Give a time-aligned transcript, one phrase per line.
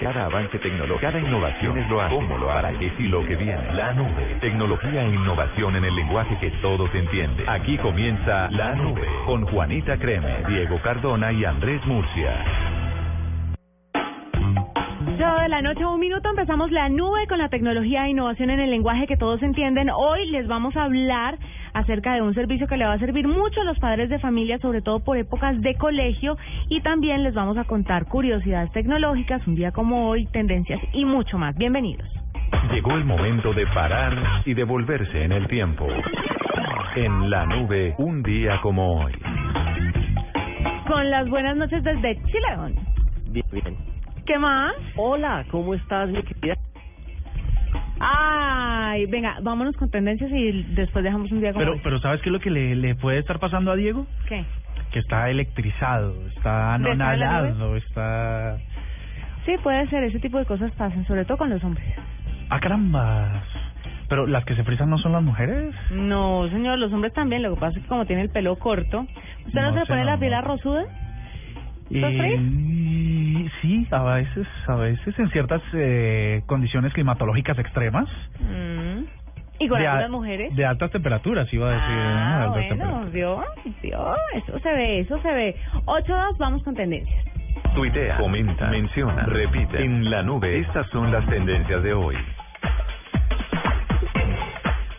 [0.00, 3.34] Cada avance tecnológico, cada innovación es lo hace, cómo lo hará, qué y lo que
[3.34, 3.72] viene.
[3.74, 7.48] La nube, tecnología e innovación en el lenguaje que todos entienden.
[7.48, 12.44] Aquí comienza La Nube con Juanita Creme, Diego Cardona y Andrés Murcia.
[15.48, 18.70] De la noche un minuto empezamos la nube con la tecnología e innovación en el
[18.70, 19.88] lenguaje que todos entienden.
[19.88, 21.38] Hoy les vamos a hablar
[21.78, 24.58] acerca de un servicio que le va a servir mucho a los padres de familia,
[24.58, 26.36] sobre todo por épocas de colegio,
[26.68, 31.38] y también les vamos a contar curiosidades tecnológicas, un día como hoy, tendencias y mucho
[31.38, 31.56] más.
[31.56, 32.08] Bienvenidos.
[32.72, 35.86] Llegó el momento de parar y devolverse en el tiempo.
[36.96, 39.12] En la nube, un día como hoy.
[40.86, 42.74] Con las buenas noches desde Chile.
[43.30, 43.76] Bien, bien.
[44.26, 44.74] ¿Qué más?
[44.96, 46.54] Hola, ¿cómo estás, mi querida?
[48.00, 51.80] Ay, venga, vámonos con tendencias y después dejamos un día como Pero, hoy.
[51.82, 54.06] pero ¿sabes qué es lo que le, le puede estar pasando a Diego?
[54.28, 54.44] ¿Qué?
[54.92, 58.58] Que está electrizado, está ¿De estar en la anonadado, está...
[59.44, 61.86] Sí, puede ser, ese tipo de cosas pasan, sobre todo con los hombres.
[62.50, 63.42] ¡Ah, carambas!
[64.08, 65.74] Pero las que se frisan no son las mujeres.
[65.90, 69.06] No, señor, los hombres también, lo que pasa es que como tiene el pelo corto,
[69.46, 70.38] ¿usted no, No se le pone la piel no.
[71.90, 78.08] Y sí, a veces, a veces en ciertas eh, condiciones climatológicas extremas.
[78.40, 79.04] Mm.
[79.60, 80.54] ¿Y con de, a- algunas mujeres?
[80.54, 81.88] de altas temperaturas, iba a decir.
[81.88, 82.04] ¿no?
[82.04, 83.44] De Ah, bueno, vio,
[83.82, 85.56] vio, eso se ve, eso se ve.
[85.86, 87.24] 8-2, vamos con tendencias.
[87.74, 89.82] Tuitea, comenta, menciona, repite.
[89.84, 92.16] En la nube, estas son las tendencias de hoy.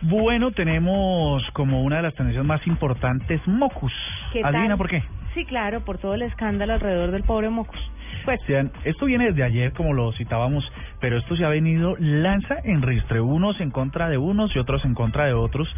[0.02, 3.92] Bueno, tenemos como una de las tendencias más importantes Mocus.
[4.32, 4.78] ¿Qué ¿Adivina tal?
[4.78, 5.02] por qué?
[5.34, 7.78] Sí, claro, por todo el escándalo alrededor del pobre Mocus.
[8.24, 10.64] Pues, Sean, esto viene desde ayer, como lo citábamos,
[11.00, 14.84] pero esto se ha venido lanza en ristre, unos en contra de unos y otros
[14.84, 15.68] en contra de otros,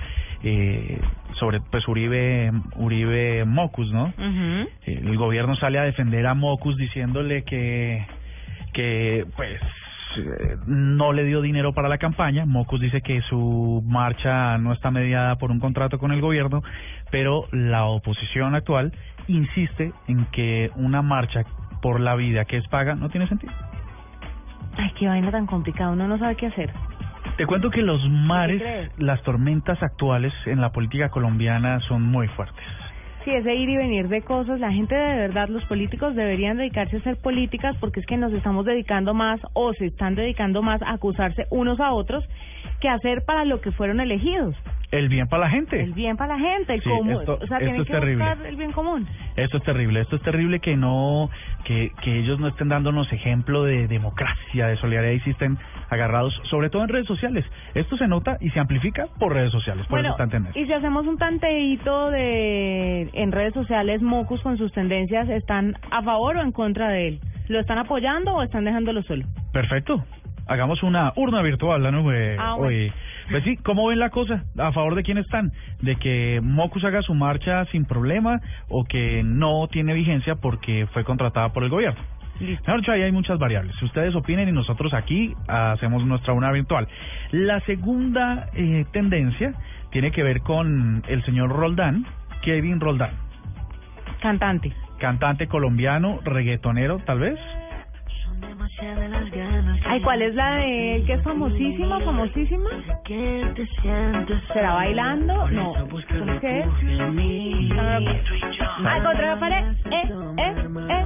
[0.43, 1.01] eh,
[1.39, 4.13] sobre pues Uribe, Uribe Mocus, ¿no?
[4.17, 4.69] ujú.
[4.87, 8.05] El gobierno sale a defender a Mocus diciéndole que,
[8.73, 9.61] que pues
[10.17, 12.45] eh, no le dio dinero para la campaña.
[12.45, 16.63] Mocus dice que su marcha no está mediada por un contrato con el gobierno,
[17.11, 18.93] pero la oposición actual
[19.29, 21.45] insiste en que una marcha
[21.81, 23.53] por la vida que es paga no tiene sentido.
[24.77, 26.73] Ay, qué vaina tan complicada, uno no sabe qué hacer.
[27.37, 32.65] Te cuento que los mares, las tormentas actuales en la política colombiana son muy fuertes.
[33.25, 36.97] Sí, ese ir y venir de cosas, la gente de verdad, los políticos deberían dedicarse
[36.97, 40.83] a hacer políticas porque es que nos estamos dedicando más o se están dedicando más
[40.83, 42.25] a acusarse unos a otros
[42.81, 44.57] que a hacer para lo que fueron elegidos.
[44.93, 45.81] El bien para la gente.
[45.81, 47.15] El bien para la gente, el Sí, común.
[47.21, 48.25] esto- o sea, esto es que terrible.
[48.27, 49.09] buscar el bien común.
[49.37, 51.31] Esto es terrible, esto es terrible que no,
[51.65, 55.57] que, que ellos no estén dándonos ejemplo de democracia, de solidaridad y sí estén
[55.89, 57.45] agarrados, sobre todo en redes sociales.
[57.75, 60.61] Esto se nota y se amplifica por redes sociales, por Bueno, eso está en tendencia.
[60.63, 66.03] y si hacemos un tanteíto de en redes sociales, Mocus con sus tendencias, ¿están a
[66.03, 67.21] favor o en contra de él?
[67.49, 69.25] ¿Lo están apoyando o están dejándolo solo?
[69.53, 70.05] Perfecto.
[70.47, 72.37] Hagamos una urna virtual, la nube.
[72.39, 72.69] Ah, bueno.
[72.69, 72.93] hoy.
[73.31, 74.45] Pues sí, ¿cómo ven la cosa?
[74.59, 75.53] ¿A favor de quién están?
[75.81, 81.05] ¿De que Mocus haga su marcha sin problema o que no tiene vigencia porque fue
[81.05, 82.01] contratada por el gobierno?
[82.41, 82.65] Listo.
[82.67, 83.81] Mejor dicho, ahí hay muchas variables.
[83.83, 86.89] Ustedes opinen y nosotros aquí hacemos nuestra una virtual.
[87.31, 89.55] La segunda eh, tendencia
[89.91, 92.05] tiene que ver con el señor Roldán,
[92.43, 93.13] Kevin Roldán,
[94.21, 94.73] Cantante.
[94.99, 97.39] cantante colombiano, reggaetonero tal vez.
[99.85, 102.71] Ay, ¿cuál es la de él que es famosísima, famosísima?
[104.53, 105.49] ¿Será bailando?
[105.51, 105.73] No.
[105.75, 106.67] ¿Cómo es que es?
[108.85, 109.65] Ay, contra la pared.
[109.91, 110.03] Eh,
[110.39, 110.55] eh,
[110.91, 111.05] eh.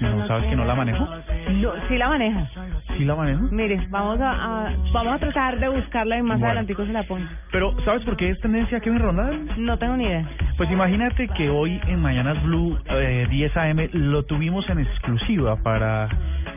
[0.00, 1.06] No, ¿Sabes que no la manejo?
[1.52, 2.48] No, sí la maneja.
[2.96, 3.42] Sí la manejo.
[3.50, 4.30] Mire, vamos a,
[4.66, 6.46] a- vamos a tratar de buscarla y más Bueno.
[6.46, 7.26] adelantico se la pongo.
[7.50, 9.48] Pero, ¿sabes por qué es tendencia Kevin Roldán?
[9.58, 10.24] No tengo ni idea.
[10.56, 16.08] Pues imagínate que hoy en Mañanas Blue eh, 10 AM lo tuvimos en exclusiva para,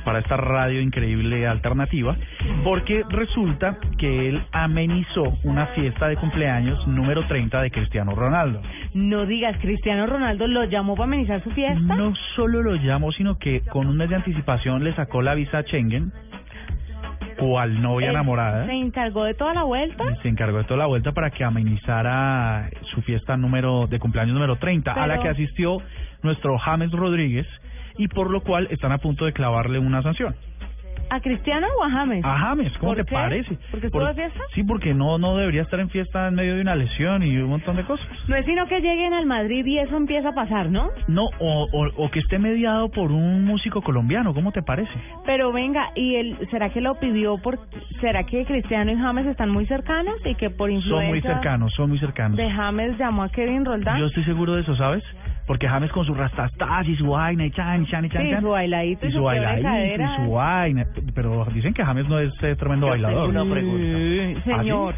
[0.09, 2.15] para esta radio increíble alternativa,
[2.63, 8.59] porque resulta que él amenizó una fiesta de cumpleaños número 30 de Cristiano Ronaldo.
[8.95, 11.79] No digas, Cristiano Ronaldo lo llamó para amenizar su fiesta.
[11.79, 15.59] No solo lo llamó, sino que con un mes de anticipación le sacó la visa
[15.59, 16.11] a Schengen,
[17.37, 18.65] cual novia enamorada.
[18.65, 20.03] Se encargó de toda la vuelta.
[20.23, 24.55] Se encargó de toda la vuelta para que amenizara su fiesta número de cumpleaños número
[24.55, 25.77] 30, a la Pero- que asistió
[26.23, 27.45] nuestro James Rodríguez
[27.99, 30.33] y por lo cual están a punto de clavarle una sanción.
[31.11, 32.23] ¿A Cristiano o a James?
[32.23, 33.15] A James, ¿cómo ¿Por te qué?
[33.15, 33.57] parece?
[33.71, 34.43] ¿Porque estuvo Por- de fiesta?
[34.53, 37.49] Sí, porque no no debería estar en fiesta en medio de una lesión y un
[37.49, 38.05] montón de cosas.
[38.27, 40.91] No es sino que lleguen al Madrid y eso empieza a pasar, ¿no?
[41.07, 44.91] No, o, o, o que esté mediado por un músico colombiano, ¿cómo te parece?
[45.25, 47.57] Pero venga, ¿y él, será que lo pidió por...
[48.01, 51.73] ¿Será que Cristiano y James están muy cercanos y que por influencia Son muy cercanos,
[51.73, 52.37] son muy cercanos.
[52.37, 53.99] de James llamó a Kevin Roldán?
[53.99, 55.03] Yo estoy seguro de eso, ¿sabes?
[55.49, 58.41] Porque James con su rastastas y su vaina y chan, chan y chan, Sí, chan.
[58.41, 60.85] su bailadito y su su bailadito y su vaina.
[61.15, 63.31] Pero dicen que James no es eh, tremendo Yo bailador.
[63.31, 63.97] tengo una pregunta.
[63.97, 64.95] Sí, señor.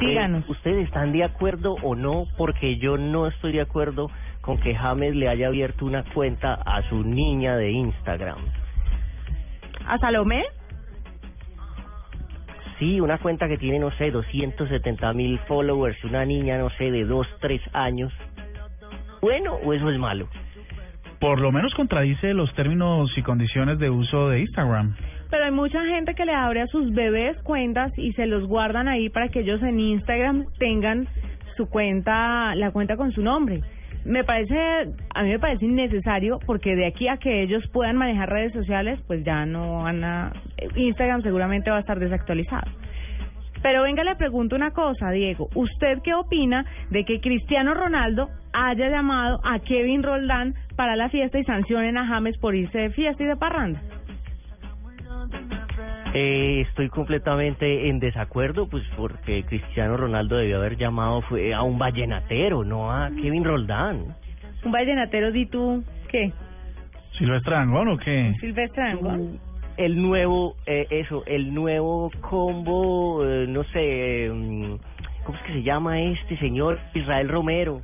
[0.00, 0.42] Díganos.
[0.44, 2.24] Eh, ¿Ustedes están de acuerdo o no?
[2.38, 4.10] Porque yo no estoy de acuerdo
[4.40, 8.38] con que James le haya abierto una cuenta a su niña de Instagram.
[9.86, 10.44] ¿A Salomé?
[12.78, 17.04] Sí, una cuenta que tiene, no sé, 270 mil followers, una niña, no sé, de
[17.04, 18.12] 2, 3 años.
[19.20, 20.28] ¿Bueno o eso es malo?
[21.20, 24.94] Por lo menos contradice los términos y condiciones de uso de Instagram.
[25.30, 28.86] Pero hay mucha gente que le abre a sus bebés cuentas y se los guardan
[28.86, 31.08] ahí para que ellos en Instagram tengan
[31.56, 33.60] su cuenta, la cuenta con su nombre.
[34.08, 34.56] Me parece,
[35.14, 38.98] a mí me parece innecesario porque de aquí a que ellos puedan manejar redes sociales,
[39.06, 40.32] pues ya no van a,
[40.76, 42.70] Instagram seguramente va a estar desactualizado.
[43.62, 45.50] Pero venga, le pregunto una cosa, Diego.
[45.54, 51.38] ¿Usted qué opina de que Cristiano Ronaldo haya llamado a Kevin Roldán para la fiesta
[51.38, 53.82] y sancionen a James por irse de fiesta y de parranda?
[56.14, 61.78] Eh, estoy completamente en desacuerdo, pues porque Cristiano Ronaldo debió haber llamado fue a un
[61.78, 64.16] vallenatero, no a Kevin Roldán.
[64.64, 66.32] Un vallenatero, di tú, ¿qué?
[67.18, 68.34] ¿Silvestre Dangond o qué?
[68.40, 69.38] Silvestre Dangond.
[69.76, 74.28] El nuevo, eh, eso, el nuevo combo, eh, no sé, eh,
[75.24, 76.80] ¿cómo es que se llama este señor?
[76.94, 77.80] Israel Romero.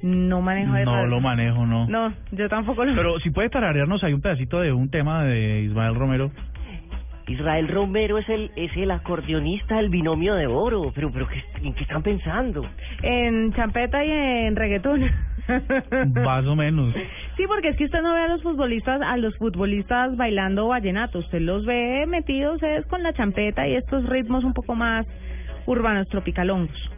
[0.00, 1.86] No manejo de No lo manejo, no.
[1.86, 5.62] No, yo tampoco lo Pero si puede tararearnos hay un pedacito de un tema de
[5.62, 6.30] Ismael Romero.
[7.26, 11.74] Israel Romero es el es el acordeonista del binomio de oro, pero pero ¿qué, ¿en
[11.74, 12.66] qué están pensando?
[13.02, 15.10] En champeta y en reggaetón.
[16.14, 16.94] Más o menos.
[17.36, 21.18] Sí, porque es que usted no ve a los futbolistas, a los futbolistas bailando vallenato,
[21.18, 25.06] usted los ve metidos es con la champeta y estos ritmos un poco más
[25.66, 26.90] urbanos, tropicalongos.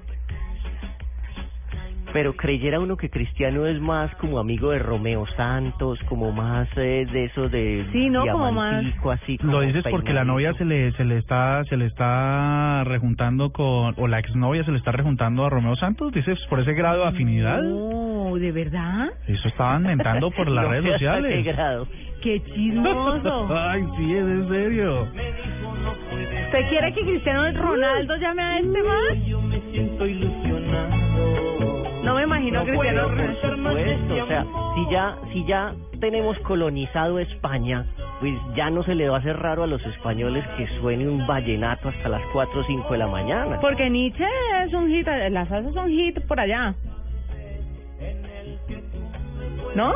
[2.12, 7.06] Pero creyera uno que Cristiano es más como amigo de Romeo Santos, como más eh,
[7.12, 8.26] de eso de Sí, ¿no?
[8.26, 11.76] Como más- así como Lo dices porque la novia se le se le está se
[11.76, 16.38] le está rejuntando con o la exnovia se le está rejuntando a Romeo Santos, dices
[16.48, 17.60] por ese grado de afinidad.
[17.64, 19.08] Oh, ¿de verdad?
[19.26, 21.44] Eso estaban mentando por las No, redes sociales.
[21.44, 21.86] grado.
[22.22, 23.48] ¡Qué chismoso!
[23.54, 25.02] Ay, sí, es en serio.
[26.46, 30.55] ¿Usted quiere que Cristiano Ronaldo llame a este más?
[32.06, 33.70] No me imagino a Cristiano Por Ronaldo.
[33.70, 37.84] supuesto, o sea, si ya, si ya tenemos colonizado España,
[38.20, 41.26] pues ya no se le va a hacer raro a los españoles que suene un
[41.26, 43.58] vallenato hasta las 4 o 5 de la mañana.
[43.60, 44.24] Porque Nietzsche
[44.64, 46.76] es un hit, las salsas son hit por allá.
[49.74, 49.92] ¿No?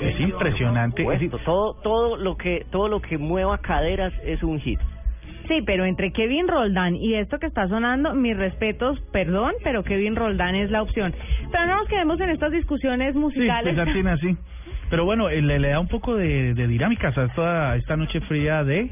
[0.00, 1.02] Es impresionante.
[1.02, 4.80] Supuesto, todo, todo lo que, todo lo que mueva caderas es un hit.
[5.50, 10.14] Sí, pero entre Kevin Roldán y esto que está sonando, mis respetos, perdón, pero Kevin
[10.14, 11.12] Roldán es la opción.
[11.50, 13.74] Pero no nos quedemos en estas discusiones Sí, musicales.
[13.74, 14.36] pues Argentina, sí.
[14.90, 18.20] Pero bueno, eh, le, le da un poco de, de dinámicas a esta, esta noche
[18.22, 18.90] fría de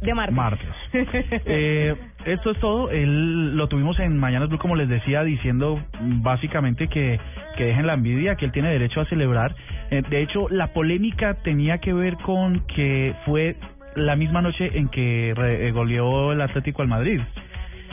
[0.00, 0.34] de martes.
[0.36, 0.68] martes.
[1.44, 1.94] Eh,
[2.24, 2.90] esto es todo.
[2.90, 5.78] Él lo tuvimos en Mañanas Blue, como les decía, diciendo
[6.22, 7.18] básicamente que,
[7.56, 9.54] que dejen la envidia, que él tiene derecho a celebrar.
[9.90, 13.56] Eh, de hecho, la polémica tenía que ver con que fue
[13.98, 17.20] la misma noche en que re- eh, goleó el Atlético al Madrid.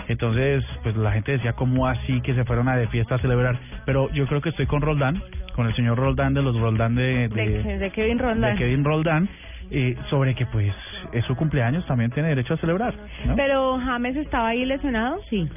[0.08, 3.58] Entonces, pues la gente decía, ¿cómo así que se fueron a de fiesta a celebrar?
[3.86, 5.22] Pero yo creo que estoy con Roldán,
[5.56, 8.54] con el señor Roldán de los Roldán de, de, de, de Kevin Roldán.
[8.54, 9.28] de Kevin Roldán,
[9.72, 10.72] eh, sobre que pues
[11.12, 12.94] es su cumpleaños, también tiene derecho a celebrar.
[13.26, 13.36] ¿no?
[13.36, 15.50] Pero James estaba ahí lesionado, sí.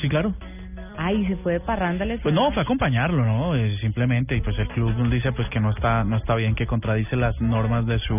[0.00, 0.34] Sí, claro.
[0.98, 3.54] Ay, se fue de parranda Pues no, fue a acompañarlo, ¿no?
[3.54, 6.66] Eh, simplemente, y pues el club dice pues que no está no está bien, que
[6.66, 8.16] contradice las normas de su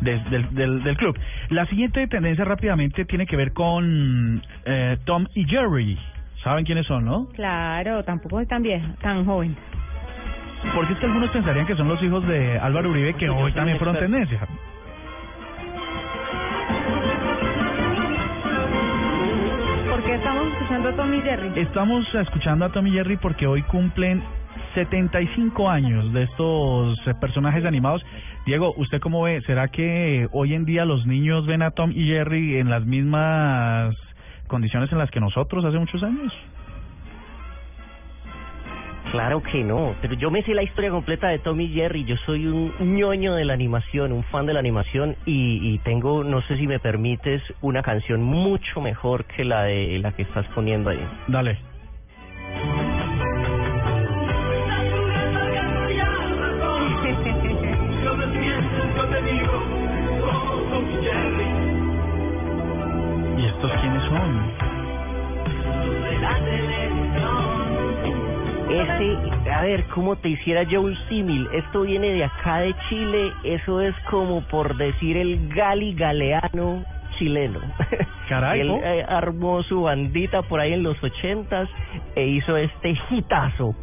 [0.00, 1.18] de- del, del, del club.
[1.50, 5.98] La siguiente tendencia rápidamente tiene que ver con eh, Tom y Jerry.
[6.42, 7.28] ¿Saben quiénes son, no?
[7.34, 9.56] Claro, tampoco es tan vieja, tan joven.
[10.74, 13.78] Porque es que algunos pensarían que son los hijos de Álvaro Uribe, que hoy también
[13.78, 14.40] fueron tendencia.
[19.88, 21.52] ¿Por qué estamos escuchando a Tommy Jerry?
[21.60, 24.22] Estamos escuchando a Tom y Jerry porque hoy cumplen
[24.76, 28.04] 75 años de estos eh, personajes animados.
[28.44, 29.40] Diego, ¿usted cómo ve?
[29.46, 33.96] ¿Será que hoy en día los niños ven a Tom y Jerry en las mismas
[34.48, 36.30] condiciones en las que nosotros hace muchos años?
[39.12, 42.04] Claro que no, pero yo me sé la historia completa de Tommy Jerry.
[42.04, 46.22] Yo soy un ñoño de la animación, un fan de la animación y, y tengo,
[46.22, 50.46] no sé si me permites, una canción mucho mejor que la de la que estás
[50.48, 51.00] poniendo ahí.
[51.28, 51.75] Dale.
[69.66, 71.48] Ver, ¿cómo te hiciera yo un símil?
[71.52, 76.84] Esto viene de acá de Chile, eso es como por decir el gali galeano
[77.18, 77.60] chileno.
[78.28, 81.68] Caray, Él eh, armó su bandita por ahí en los ochentas
[82.14, 83.74] e hizo este hitazo.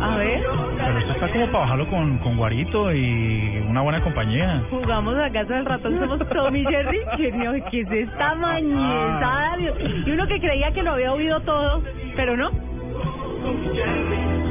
[0.00, 0.42] A ver,
[0.76, 4.62] Pero esto está como para bajarlo con, con Guarito y una buena compañía.
[4.68, 7.00] jugamos a casa del ratón, somos Tommy Jerry.
[7.16, 9.56] Que no, ¿qué es esta mañezada?
[9.56, 9.74] Dios?
[10.04, 11.82] Y uno que creía que lo había oído todo,
[12.16, 12.50] pero no.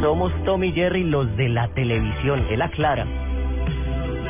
[0.02, 3.06] Somos Tommy Jerry los de la televisión, él aclara.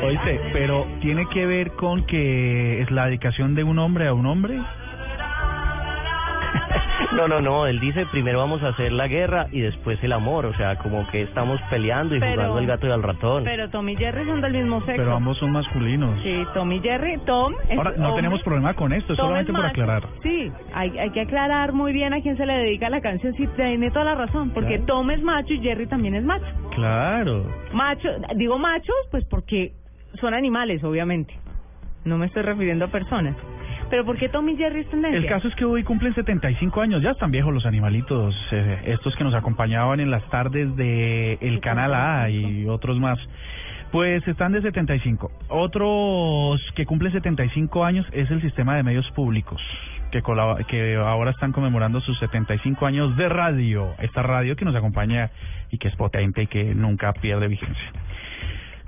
[0.02, 4.26] Oíste, pero tiene que ver con que es la dedicación de un hombre a un
[4.26, 4.58] hombre.
[7.12, 10.46] No, no, no, él dice primero vamos a hacer la guerra y después el amor,
[10.46, 13.44] o sea, como que estamos peleando y Pero- jugando el gato y al ratón.
[13.44, 14.96] Pero Tom y Jerry son del mismo sexo.
[14.96, 16.20] Pero ambos son masculinos.
[16.22, 17.18] Sí, Tom y Jerry.
[17.26, 19.82] Tom es Ahora, no hombre, tenemos problema con esto, es Tom solamente es por macho.
[19.82, 20.08] aclarar.
[20.22, 23.34] Sí, hay, hay que aclarar muy bien a quién se le dedica la canción.
[23.34, 24.84] Sí, tiene toda la razón, porque Claro.
[24.86, 26.46] Tom es macho y Jerry también es macho.
[26.74, 27.46] Claro.
[27.72, 29.72] Macho, digo machos, pues porque
[30.20, 31.34] son animales, obviamente.
[32.04, 33.34] No me estoy refiriendo a personas.
[33.94, 35.20] Pero ¿por qué Tom y Jerry es tendencia?
[35.20, 39.14] El caso es que hoy cumplen 75 años, ya están viejos los animalitos, eh, estos
[39.14, 43.20] que nos acompañaban en las tardes de el Canal A y otros más.
[43.92, 45.30] Pues están de 75.
[45.48, 49.62] Otros que cumplen 75 años es el sistema de medios públicos,
[50.10, 50.24] que,
[50.66, 53.94] que ahora están conmemorando sus 75 años de radio.
[54.00, 55.30] Esta radio que nos acompaña
[55.70, 57.92] y que es potente y que nunca pierde vigencia.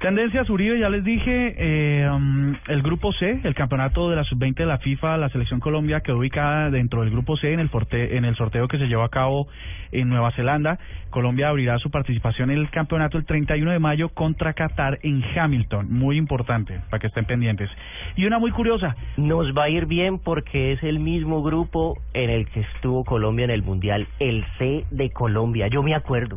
[0.00, 4.54] Tendencias Uribe, ya les dije, eh, um, el grupo C, el campeonato de la sub-20
[4.56, 8.14] de la FIFA, la selección Colombia quedó ubicada dentro del grupo C en el, forte-
[8.18, 9.48] en el sorteo que se llevó a cabo
[9.92, 10.78] en Nueva Zelanda.
[11.08, 15.86] Colombia abrirá su participación en el campeonato el 31 de mayo contra Qatar en Hamilton,
[15.90, 17.70] muy importante, para que estén pendientes.
[18.16, 22.28] Y una muy curiosa, Nos va a ir bien porque es el mismo grupo en
[22.28, 26.36] el que estuvo Colombia en el Mundial, el C de Colombia, yo me acuerdo.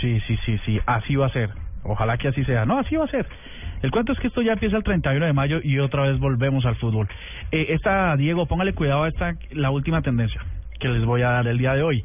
[0.00, 1.50] Sí, sí, sí, sí, así va a ser.
[1.84, 2.64] Ojalá que así sea.
[2.64, 3.26] No, así va a ser.
[3.82, 6.64] El cuento es que esto ya empieza el 31 de mayo y otra vez volvemos
[6.64, 7.06] al fútbol.
[7.52, 10.40] Eh, esta, Diego, póngale cuidado a esta, la última tendencia
[10.80, 12.02] que les voy a dar el día de hoy.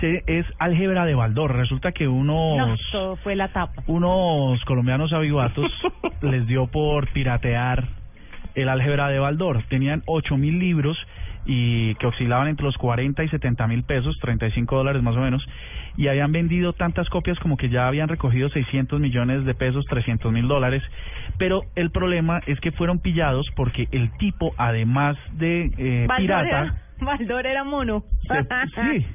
[0.00, 1.56] Se, es álgebra de Baldor.
[1.56, 3.82] Resulta que unos, No, fue la tapa.
[3.88, 5.66] unos colombianos avivatos
[6.22, 7.84] les dio por piratear
[8.54, 9.64] el álgebra de Baldor.
[9.68, 10.96] Tenían ocho mil libros
[11.50, 15.42] y que oscilaban entre los 40 y 70 mil pesos, 35 dólares más o menos,
[15.96, 20.30] y habían vendido tantas copias como que ya habían recogido 600 millones de pesos, 300
[20.30, 20.82] mil dólares,
[21.38, 26.74] pero el problema es que fueron pillados porque el tipo, además de eh, pirata, era,
[27.00, 28.04] Baldor era mono.
[28.28, 28.44] se-
[28.98, 29.06] sí,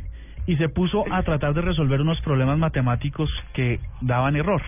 [0.47, 4.61] y se puso a tratar de resolver unos problemas matemáticos que daban error.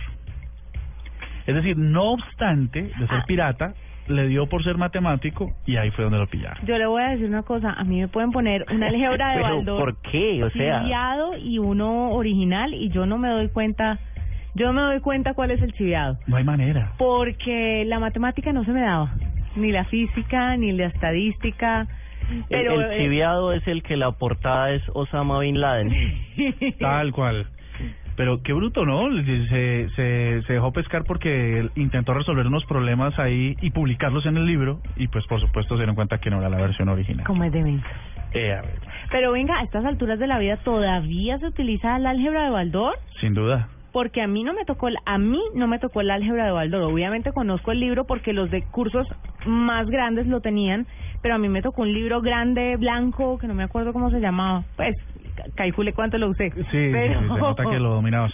[1.47, 3.23] Es decir, no obstante de ser Ah.
[3.27, 3.73] pirata,
[4.07, 6.63] le dio por ser matemático y ahí fue donde lo pillaron.
[6.65, 9.35] Yo le voy a decir una cosa, a mí me pueden poner una álgebra de
[9.41, 10.43] Pero, Baldor ¿por qué?
[10.43, 13.99] O sea- chiviado y uno original y yo no me doy cuenta,
[14.53, 16.93] yo no me doy cuenta cuál es el chiviado, No hay manera.
[16.97, 19.11] porque la matemática no se me daba,
[19.55, 21.87] ni la física, ni la estadística,
[22.29, 25.91] El- pero el, eh, chiviado es el que la portada es Osama Bin Laden.
[26.79, 27.47] Tal cual.
[28.15, 29.09] Pero qué bruto, ¿no?
[29.23, 34.45] Se, se, se dejó pescar porque intentó resolver unos problemas ahí y publicarlos en el
[34.45, 37.25] libro y pues por supuesto se dieron cuenta que no era la versión original.
[37.25, 37.79] como es de.
[38.33, 38.61] Eh,
[39.11, 42.95] Pero venga, a estas alturas de la vida todavía se utiliza el álgebra de Baldor.
[43.19, 43.67] sin duda.
[43.91, 46.83] porque a mí no me tocó a mí no me tocó el álgebra de Baldor.
[46.83, 49.07] Obviamente conozco el libro porque los de cursos
[49.45, 50.85] más grandes lo tenían,
[51.21, 54.19] pero a mí me tocó un libro grande blanco que no me acuerdo cómo se
[54.19, 54.63] llamaba.
[54.75, 54.95] Pues
[55.35, 56.51] ca- calcule cuánto lo usé.
[56.51, 57.19] Sí, pero...
[57.21, 58.33] se nota que lo dominabas.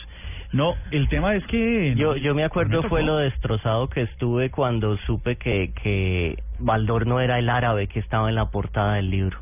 [0.54, 1.96] No, el tema es que...
[1.96, 7.08] Yo, no, yo me acuerdo fue lo destrozado que estuve cuando supe que, que Baldor
[7.08, 9.38] no era el árabe que estaba en la portada del libro.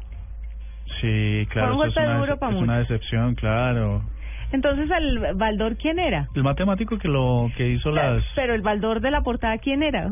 [1.01, 4.03] Sí, claro, eso es una, es decepción, claro.
[4.51, 6.27] Entonces el Baldor quién era?
[6.35, 8.23] El matemático que lo que hizo las...
[8.35, 10.09] Pero el Baldor de la portada quién era?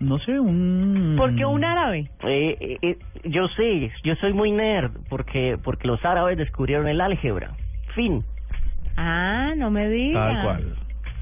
[0.00, 1.16] No sé, un...
[1.18, 2.08] ¿Por qué un árabe?
[2.22, 7.00] Eh, eh, eh, yo sé, yo soy muy nerd porque porque los árabes descubrieron el
[7.00, 7.50] álgebra.
[7.94, 8.24] Fin.
[8.96, 10.20] Ah, no me diga.
[10.20, 10.74] Tal cual.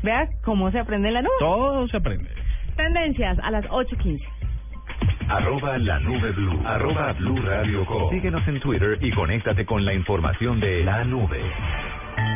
[0.03, 1.33] Vea cómo se aprende en la nube.
[1.39, 2.29] Todo se aprende.
[2.77, 4.23] Tendencias a las 8.15.
[5.29, 6.61] Arroba la nube blue.
[6.65, 8.11] Arroba blue radio com.
[8.11, 11.41] Síguenos en Twitter y conéctate con la información de la nube.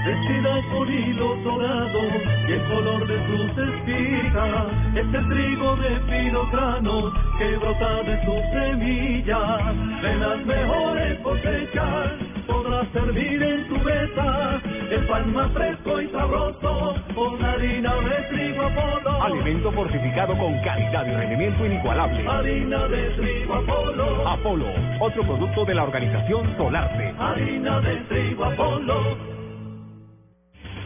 [0.05, 2.01] Vestida con hilo dorado
[2.49, 8.25] y el color de sus espigas es el trigo de fino grano que brota de
[8.25, 14.61] sus semillas de las mejores cosechas podrás servir en tu mesa
[14.91, 19.23] el pan más fresco y sabroso con harina de trigo Apolo.
[19.23, 22.27] Alimento fortificado con calidad y rendimiento inigualable.
[22.27, 24.29] Harina de trigo Apolo.
[24.29, 24.67] Apolo,
[24.99, 27.15] otro producto de la organización Solarte.
[27.19, 29.40] Harina de trigo Apolo.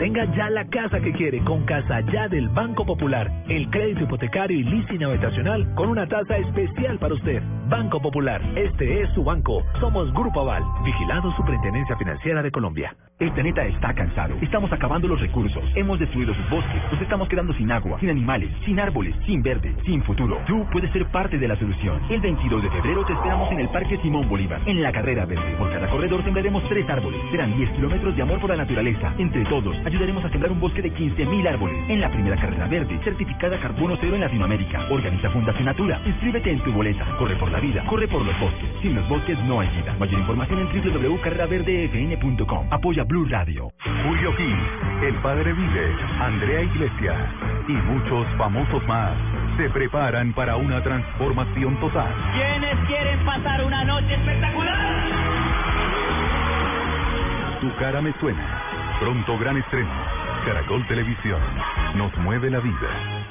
[0.00, 3.30] Tenga ya la casa que quiere con Casa Ya del Banco Popular.
[3.50, 7.42] El crédito hipotecario y leasing habitacional con una tasa especial para usted.
[7.68, 9.62] Banco Popular, este es su banco.
[9.78, 12.96] Somos Grupo Aval, vigilado Superintendencia Financiera de Colombia.
[13.18, 14.34] El planeta está cansado.
[14.40, 15.62] Estamos acabando los recursos.
[15.74, 16.82] Hemos destruido sus bosques.
[16.90, 20.38] Nos estamos quedando sin agua, sin animales, sin árboles, sin verde, sin futuro.
[20.46, 22.00] Tú puedes ser parte de la solución.
[22.08, 25.56] El 22 de febrero te esperamos en el Parque Simón Bolívar, en la carrera verde.
[25.58, 27.20] Por cada corredor sembraremos tres árboles.
[27.30, 29.12] Serán 10 kilómetros de amor por la naturaleza.
[29.18, 31.76] Entre todos, ayudaremos a sembrar un bosque de 15.000 árboles.
[31.88, 34.86] En la primera carrera verde, certificada Carbono Cero en Latinoamérica.
[34.88, 36.00] Organiza Fundación Natura.
[36.06, 37.04] Inscríbete en tu boleta.
[37.18, 37.84] Corre por la vida.
[37.86, 38.70] Corre por los bosques.
[38.82, 39.94] Sin los bosques no hay vida.
[39.98, 42.66] Mayor información en www.carreraverdefn.com.
[42.70, 43.72] Apoya Blue Radio.
[44.06, 44.56] Julio Gil,
[45.02, 47.18] El Padre Vive, Andrea Iglesias
[47.68, 49.16] y muchos famosos más
[49.56, 52.14] se preparan para una transformación total.
[52.32, 55.10] ¿Quiénes quieren pasar una noche espectacular?
[57.60, 58.69] Tu cara me suena.
[59.00, 59.90] Pronto gran estreno.
[60.44, 61.40] Caracol Televisión.
[61.94, 63.26] Nos mueve la vida.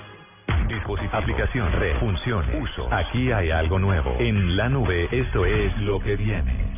[0.68, 1.16] Dispositivo.
[1.16, 2.92] Aplicación, red, funciones, uso.
[2.92, 4.16] Aquí hay algo nuevo.
[4.18, 6.69] En la nube, esto es lo que viene.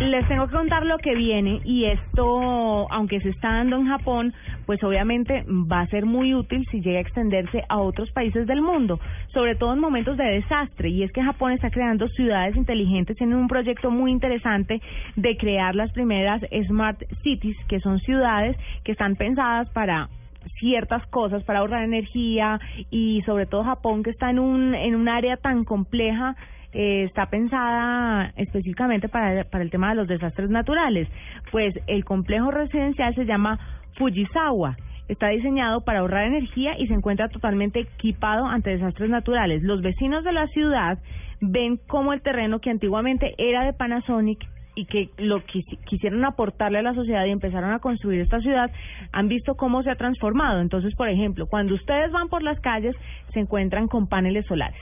[0.00, 4.32] Les tengo que contar lo que viene y esto, aunque se está dando en Japón,
[4.64, 8.62] pues obviamente va a ser muy útil si llega a extenderse a otros países del
[8.62, 8.98] mundo,
[9.34, 10.88] sobre todo en momentos de desastre.
[10.88, 14.80] Y es que Japón está creando ciudades inteligentes, tienen un proyecto muy interesante
[15.16, 20.08] de crear las primeras Smart Cities, que son ciudades que están pensadas para
[20.58, 25.08] ciertas cosas para ahorrar energía y sobre todo Japón que está en un en un
[25.08, 26.36] área tan compleja
[26.72, 31.08] eh, está pensada específicamente para, para el tema de los desastres naturales.
[31.50, 33.58] Pues el complejo residencial se llama
[33.96, 34.76] Fujisawa.
[35.08, 39.62] Está diseñado para ahorrar energía y se encuentra totalmente equipado ante desastres naturales.
[39.64, 40.98] Los vecinos de la ciudad
[41.40, 44.38] ven cómo el terreno que antiguamente era de Panasonic
[44.74, 48.70] y que lo que quisieron aportarle a la sociedad y empezaron a construir esta ciudad,
[49.12, 50.60] han visto cómo se ha transformado.
[50.60, 52.94] Entonces, por ejemplo, cuando ustedes van por las calles,
[53.32, 54.80] se encuentran con paneles solares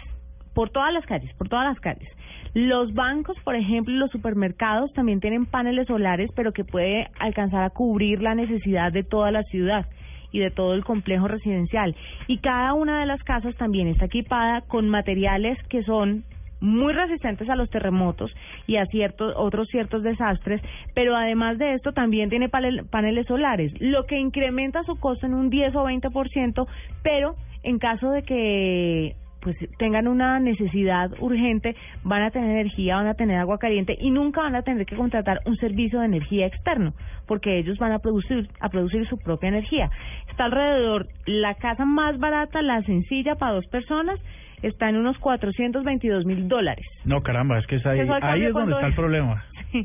[0.59, 2.09] por todas las calles, por todas las calles.
[2.53, 7.63] Los bancos, por ejemplo, y los supermercados también tienen paneles solares, pero que puede alcanzar
[7.63, 9.87] a cubrir la necesidad de toda la ciudad
[10.33, 11.95] y de todo el complejo residencial.
[12.27, 16.25] Y cada una de las casas también está equipada con materiales que son
[16.61, 18.35] muy resistentes a los terremotos
[18.67, 20.61] y a ciertos otros ciertos desastres,
[20.95, 25.51] pero además de esto también tiene paneles solares, lo que incrementa su costo en un
[25.51, 26.67] 10 o 20%,
[27.03, 33.07] pero en caso de que pues tengan una necesidad urgente, van a tener energía, van
[33.07, 36.47] a tener agua caliente y nunca van a tener que contratar un servicio de energía
[36.47, 36.93] externo,
[37.27, 39.91] porque ellos van a producir a producir su propia energía.
[40.29, 44.19] Está alrededor la casa más barata, la sencilla para dos personas,
[44.63, 46.87] está en unos 422 mil dólares.
[47.05, 49.45] No, caramba, es que es ahí, ahí es donde está el problema.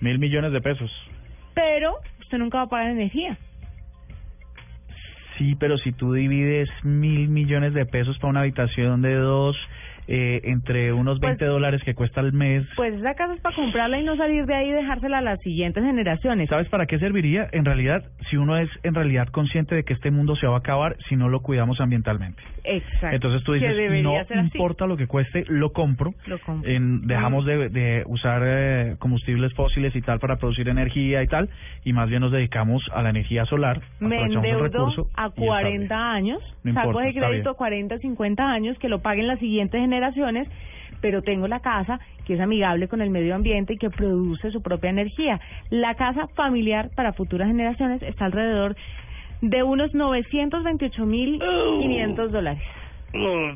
[0.00, 0.90] Mil millones de pesos.
[1.54, 3.36] Pero usted nunca va a pagar energía.
[5.36, 9.56] Sí, pero si tú divides mil millones de pesos para una habitación de dos,
[10.12, 12.66] eh, entre unos 20 Pues- dólares que cuesta al mes.
[12.74, 15.38] Pues esa casa es para comprarla y no salir de ahí y dejársela a las
[15.40, 16.48] siguientes generaciones.
[16.48, 17.48] ¿Sabes para qué serviría?
[17.52, 20.58] En realidad, si uno es en realidad consciente de que este mundo se va a
[20.58, 22.42] acabar si no lo cuidamos ambientalmente.
[22.64, 23.14] Exacto.
[23.14, 26.12] Entonces tú dices, no importa lo que cueste, lo compro.
[26.26, 26.68] Lo compro.
[26.68, 31.48] En- dejamos de, de usar eh, combustibles fósiles y tal para producir energía y tal,
[31.84, 33.80] y más bien nos dedicamos a la energía solar.
[34.00, 37.54] Me el endeudo recurso a y está 40 años, No saco importa, de crédito bien.
[37.54, 39.99] 40, 50 años, que lo paguen las siguientes generaciones,
[41.00, 44.62] pero tengo la casa que es amigable con el medio ambiente y que produce su
[44.62, 45.40] propia energía.
[45.70, 48.76] La casa familiar para futuras generaciones está alrededor
[49.40, 52.62] de unos 928.500 dólares.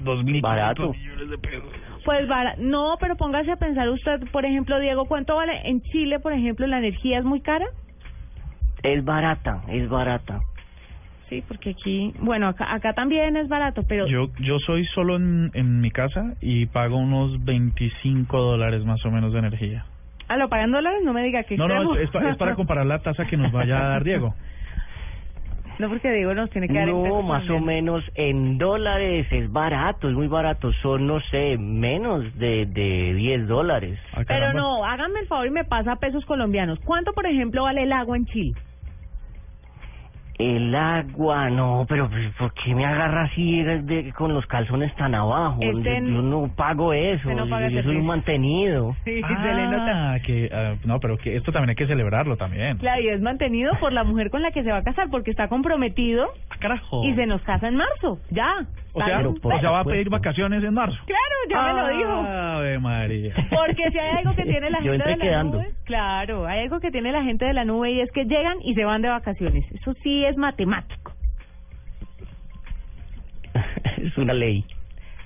[0.02, 0.92] Dos mil Barato.
[0.92, 1.64] millones de pesos.
[2.04, 6.18] Pues bara- no, pero póngase a pensar usted, por ejemplo, Diego, ¿cuánto vale en Chile,
[6.20, 7.66] por ejemplo, la energía es muy cara?
[8.82, 10.40] Es barata, es barata.
[11.34, 15.50] Sí, porque aquí, bueno, acá, acá también es barato, pero Yo, yo soy solo en,
[15.54, 19.84] en mi casa y pago unos 25 dólares más o menos de energía.
[20.28, 22.54] ah, lo pagan dólares, no me diga que No, no, es, es pa- es para
[22.54, 24.34] comparar la tasa que nos vaya a dar Diego.
[25.76, 27.64] No, porque Diego nos tiene que dar en No, pesos más o colombianos.
[27.66, 30.72] menos en dólares es barato, es muy barato.
[30.74, 33.98] Son, no sé, menos de, de 10 dólares.
[34.12, 34.60] Ah, Pero caramba.
[34.60, 36.78] no, háganme el favor y me pasa a pesos colombianos.
[36.84, 38.52] ¿Cuánto, por ejemplo, vale el agua en Chile?
[40.36, 45.14] El agua, no, pero ¿por qué me agarra así de- de- con los calzones tan
[45.14, 45.58] abajo?
[45.60, 48.96] Este yo, yo no pago eso, no paga yo, yo soy un mantenido.
[49.04, 50.12] Sí, se le nota.
[50.14, 52.78] Ah, que, ah, no, pero que esto también hay que celebrarlo también.
[52.78, 55.30] Claro, y es mantenido por la mujer con la que se va a casar, porque
[55.30, 57.04] está comprometido Ah, carajo.
[57.04, 58.18] y se nos casa en marzo.
[58.30, 58.50] Ya.
[58.96, 60.96] O sea, un o sea, va a pedir vacaciones en marzo.
[61.04, 62.10] Claro, ya me lo dijo.
[62.10, 63.34] Ave María.
[63.50, 65.58] Porque si hay algo que tiene la gente de la quedando.
[65.58, 68.58] nube, claro, hay algo que tiene la gente de la nube y es que llegan
[68.62, 69.64] y se van de vacaciones.
[69.72, 71.12] Eso sí es matemático,
[73.98, 74.64] es una ley.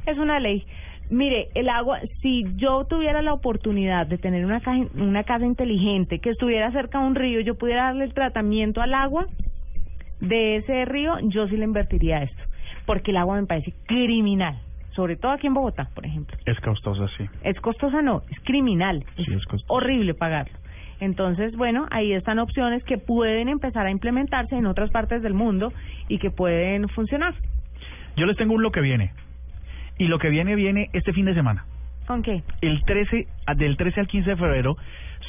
[0.06, 0.64] es una ley.
[1.10, 6.20] Mire, el agua, si yo tuviera la oportunidad de tener una casa, una casa inteligente
[6.20, 9.26] que estuviera cerca de un río, yo pudiera darle el tratamiento al agua
[10.20, 12.42] de ese río, yo sí le invertiría esto,
[12.88, 14.58] porque el agua me parece criminal,
[14.96, 16.38] sobre todo aquí en Bogotá, por ejemplo.
[16.46, 17.28] Es costoso, sí.
[17.42, 19.04] Es costosa, no, es criminal.
[19.14, 19.66] Sí, es costoso.
[19.68, 20.56] horrible pagarlo.
[20.98, 25.70] Entonces, bueno, ahí están opciones que pueden empezar a implementarse en otras partes del mundo
[26.08, 27.34] y que pueden funcionar.
[28.16, 29.12] Yo les tengo un lo que viene.
[29.98, 31.66] Y lo que viene viene este fin de semana.
[32.06, 32.42] ¿Con qué?
[32.62, 34.78] El 13, ah, del 13 al 15 de febrero,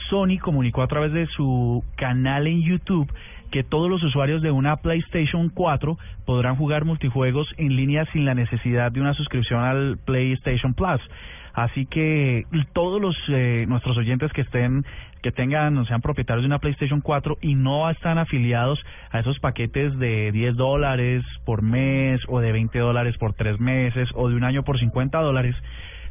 [0.10, 3.12] Sony comunicó a través de su canal en YouTube
[3.52, 8.36] que todos los usuarios de una PlayStation 4 podrán jugar multijuegos en línea sin la
[8.36, 11.02] necesidad de una suscripción al PlayStation Plus.
[11.54, 14.86] Así que todos los eh, nuestros oyentes que estén
[15.22, 18.80] que tengan o sean propietarios de una PlayStation 4 y no están afiliados
[19.12, 24.08] a esos paquetes de 10 dólares por mes o de 20 dólares por tres meses
[24.16, 25.56] o de un año por 50 dólares,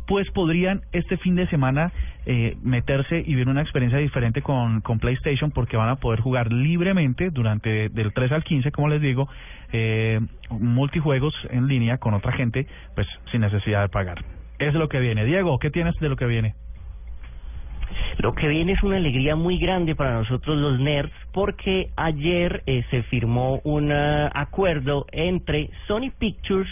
[0.08, 1.92] pues podrían este fin de semana
[2.24, 6.50] eh, meterse y ver una experiencia diferente con, con PlayStation porque van a poder jugar
[6.50, 9.28] libremente durante del 3 al 15, como les digo,
[9.70, 10.18] eh,
[10.48, 14.24] multijuegos en línea con otra gente, pues sin necesidad de pagar.
[14.58, 15.26] Es lo que viene.
[15.26, 16.54] Diego, ¿qué tienes de lo que viene?
[18.18, 22.82] Lo que viene es una alegría muy grande para nosotros los nerds porque ayer eh,
[22.90, 26.70] se firmó un ah, acuerdo entre Sony Pictures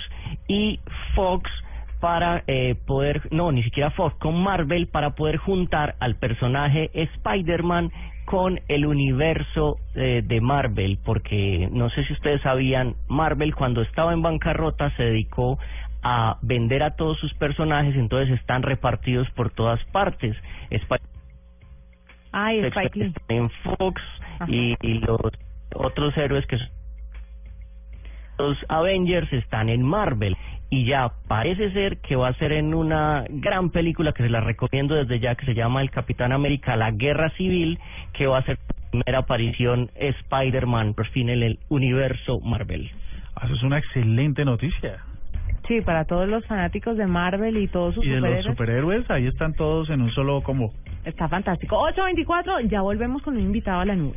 [0.48, 0.80] y
[1.14, 1.50] Fox
[2.00, 7.90] para eh, poder, no, ni siquiera Fox, con Marvel para poder juntar al personaje Spider-Man
[8.24, 14.12] con el universo eh, de Marvel, porque no sé si ustedes sabían, Marvel cuando estaba
[14.12, 15.58] en bancarrota se dedicó
[16.02, 20.36] a vender a todos sus personajes, entonces están repartidos por todas partes.
[20.70, 21.00] Spider-
[22.32, 23.14] Ay, Spike Lee.
[23.28, 24.02] en Fox
[24.48, 25.20] y, y los
[25.74, 26.68] otros héroes que son
[28.38, 30.36] los Avengers están en Marvel
[30.70, 34.40] y ya parece ser que va a ser en una gran película que se la
[34.40, 37.78] recomiendo desde ya que se llama El Capitán América La Guerra Civil
[38.12, 42.90] que va a ser la primera aparición Spider-Man por fin en el universo Marvel.
[43.34, 44.98] Ah, Eso es una excelente noticia.
[45.68, 48.46] Sí, para todos los fanáticos de Marvel y todos sus Y de los superhéroes.
[48.56, 50.72] superhéroes, ahí están todos en un solo combo.
[51.04, 51.76] Está fantástico.
[51.76, 54.16] 824, ya volvemos con un invitado a la nube.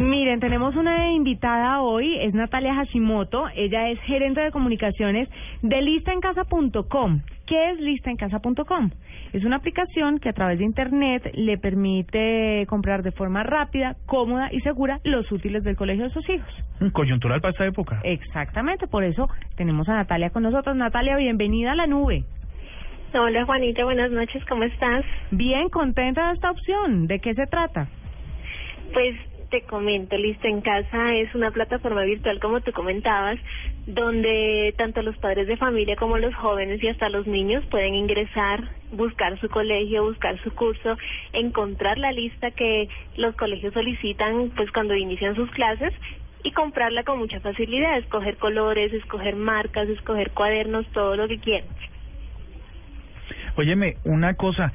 [0.00, 5.28] Miren, tenemos una invitada hoy, es Natalia Hashimoto, ella es gerente de comunicaciones
[5.60, 7.20] de listaencasa.com.
[7.46, 8.90] ¿Qué es listaencasa.com?
[9.34, 14.48] Es una aplicación que a través de Internet le permite comprar de forma rápida, cómoda
[14.50, 16.48] y segura los útiles del colegio de sus hijos.
[16.80, 18.00] Mm, Coyuntural para esta época.
[18.02, 20.76] Exactamente, por eso tenemos a Natalia con nosotros.
[20.76, 22.24] Natalia, bienvenida a la nube.
[23.12, 25.04] Hola Juanita, buenas noches, ¿cómo estás?
[25.30, 27.06] Bien, contenta de esta opción.
[27.06, 27.88] ¿De qué se trata?
[28.92, 29.14] Pues
[29.50, 33.38] te comento, Lista en Casa es una plataforma virtual como tú comentabas,
[33.86, 38.62] donde tanto los padres de familia como los jóvenes y hasta los niños pueden ingresar,
[38.92, 40.96] buscar su colegio, buscar su curso,
[41.32, 45.92] encontrar la lista que los colegios solicitan pues cuando inician sus clases
[46.44, 51.68] y comprarla con mucha facilidad, escoger colores, escoger marcas, escoger cuadernos, todo lo que quieran.
[53.56, 54.72] Óyeme, una cosa,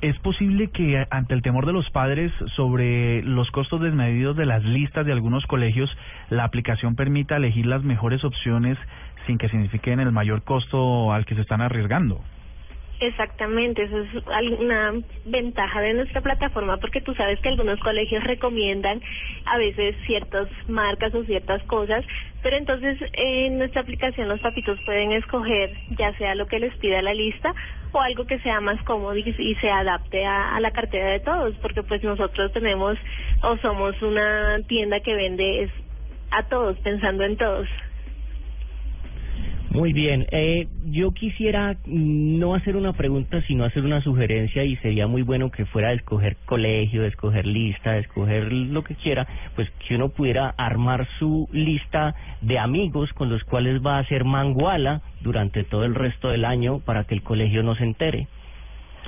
[0.00, 4.64] ¿es posible que ante el temor de los padres sobre los costos desmedidos de las
[4.64, 5.90] listas de algunos colegios,
[6.30, 8.78] la aplicación permita elegir las mejores opciones
[9.26, 12.20] sin que signifiquen el mayor costo al que se están arriesgando?
[13.00, 14.08] Exactamente, eso es
[14.58, 14.92] una
[15.24, 19.00] ventaja de nuestra plataforma porque tú sabes que algunos colegios recomiendan
[19.46, 22.04] a veces ciertas marcas o ciertas cosas,
[22.42, 27.00] pero entonces en nuestra aplicación los papitos pueden escoger ya sea lo que les pida
[27.00, 27.54] la lista
[27.92, 31.54] o algo que sea más cómodo y, se adapte a, a la cartera de todos,
[31.56, 32.98] porque pues nosotros tenemos
[33.42, 35.70] o somos una tienda que vende es
[36.30, 37.68] a todos, pensando en todos.
[39.70, 45.06] Muy bien, eh, yo quisiera no hacer una pregunta, sino hacer una sugerencia y sería
[45.06, 49.28] muy bueno que fuera de escoger colegio, de escoger lista, de escoger lo que quiera,
[49.54, 54.24] pues que uno pudiera armar su lista de amigos con los cuales va a hacer
[54.24, 58.26] manguala durante todo el resto del año para que el colegio no se entere.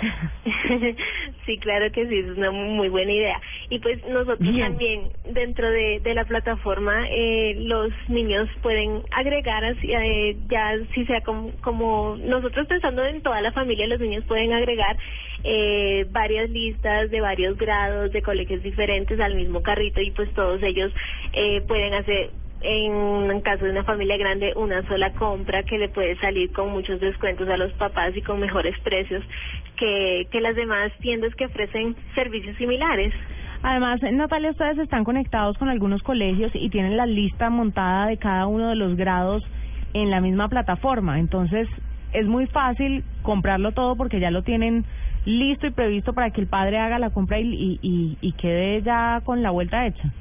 [1.46, 3.40] sí, claro que sí, es una muy buena idea.
[3.70, 9.92] Y pues nosotros también dentro de, de la plataforma eh, los niños pueden agregar así,
[9.92, 14.52] eh, ya si sea como, como nosotros pensando en toda la familia, los niños pueden
[14.52, 14.96] agregar
[15.44, 20.62] eh, varias listas de varios grados de colegios diferentes al mismo carrito y pues todos
[20.62, 20.92] ellos
[21.32, 22.30] eh, pueden hacer
[22.62, 27.00] en caso de una familia grande, una sola compra que le puede salir con muchos
[27.00, 29.24] descuentos a los papás y con mejores precios
[29.76, 33.12] que, las demás tiendas que ofrecen servicios similares.
[33.62, 38.46] Además, Natalia, ustedes están conectados con algunos colegios y tienen la lista montada de cada
[38.46, 39.42] uno de los grados
[39.94, 41.18] en la misma plataforma.
[41.18, 41.68] Entonces,
[42.12, 44.84] es muy fácil comprarlo todo porque ya lo tienen
[45.24, 49.42] listo y previsto para que el padre haga la compra y, y quede ya con
[49.42, 50.12] la vuelta hecha.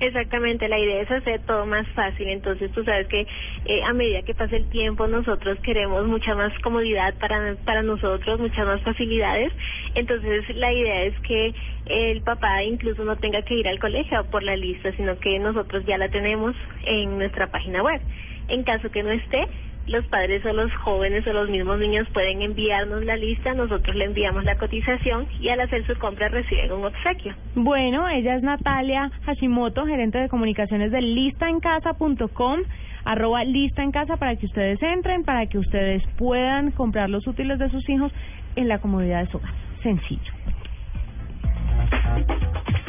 [0.00, 3.26] Exactamente, la idea es hacer todo más fácil, entonces tú sabes que
[3.64, 8.38] eh, a medida que pasa el tiempo nosotros queremos mucha más comodidad para, para nosotros,
[8.38, 9.52] muchas más facilidades,
[9.96, 11.52] entonces la idea es que
[11.86, 15.84] el papá incluso no tenga que ir al colegio por la lista, sino que nosotros
[15.84, 18.00] ya la tenemos en nuestra página web.
[18.46, 19.48] En caso que no esté,
[19.88, 24.04] los padres o los jóvenes o los mismos niños pueden enviarnos la lista, nosotros le
[24.04, 27.34] enviamos la cotización y al hacer su compra reciben un obsequio.
[27.54, 32.60] Bueno, ella es Natalia Hashimoto, gerente de comunicaciones de listaencasa.com
[33.04, 37.58] arroba lista en casa para que ustedes entren, para que ustedes puedan comprar los útiles
[37.58, 38.12] de sus hijos
[38.56, 39.52] en la comodidad de su hogar.
[39.82, 40.32] Sencillo.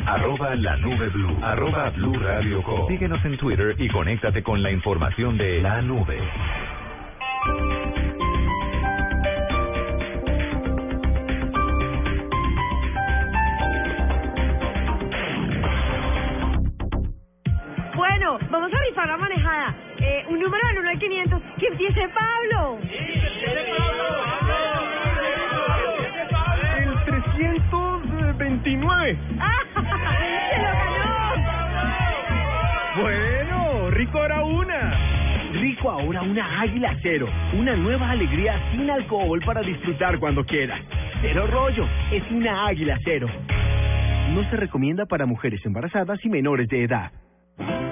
[0.05, 1.38] Arroba la nube blue.
[1.41, 2.88] Arroba blue radio com.
[2.88, 6.17] Síguenos en Twitter y conéctate con la información de la nube.
[17.95, 19.75] Bueno, vamos a rifar la manejada.
[19.99, 21.41] Eh, un número del 1 al 500.
[21.58, 22.80] ¡Que empiece Pablo!
[26.78, 29.17] El 329.
[30.49, 31.36] ¡Se lo ganó!
[33.02, 34.98] Bueno, rico ahora una.
[35.60, 37.28] Rico ahora una águila cero.
[37.54, 40.80] Una nueva alegría sin alcohol para disfrutar cuando quieras.
[41.22, 41.86] Cero rollo.
[42.12, 43.28] Es una águila cero.
[44.34, 47.12] No se recomienda para mujeres embarazadas y menores de edad.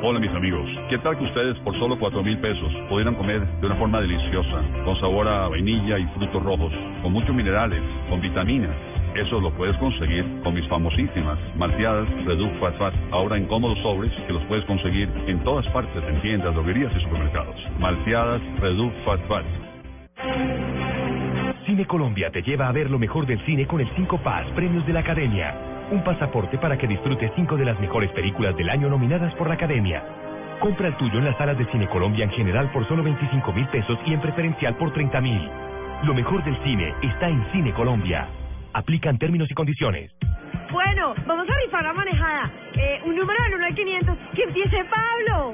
[0.02, 3.66] Hola mis amigos, ¿qué tal que ustedes por solo cuatro mil pesos pudieran comer de
[3.66, 8.74] una forma deliciosa, con sabor a vainilla y frutos rojos, con muchos minerales, con vitaminas?
[9.18, 14.12] Eso lo puedes conseguir con mis famosísimas malteadas Reduc Fat Fat, ahora en cómodos sobres
[14.28, 17.56] que los puedes conseguir en todas partes, en tiendas, droguerías y supermercados.
[17.80, 19.46] Malteadas Reduc Fat Fat.
[21.66, 24.86] Cine Colombia te lleva a ver lo mejor del cine con el 5 Paz Premios
[24.86, 25.56] de la Academia.
[25.90, 29.56] Un pasaporte para que disfrutes cinco de las mejores películas del año nominadas por la
[29.56, 30.04] Academia.
[30.60, 33.68] Compra el tuyo en las salas de Cine Colombia en general por solo 25 mil
[33.70, 35.50] pesos y en preferencial por 30 mil.
[36.04, 38.28] Lo mejor del cine está en Cine Colombia.
[38.74, 40.12] Aplican términos y condiciones.
[40.72, 42.52] Bueno, vamos a rifar la manejada.
[42.76, 44.18] Eh, un número del 1 al 500.
[44.36, 45.54] ¡Que empiece Pablo!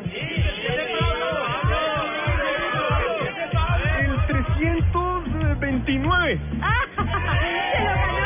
[3.99, 6.39] El 329.
[7.71, 8.23] ¡Se lo ganó!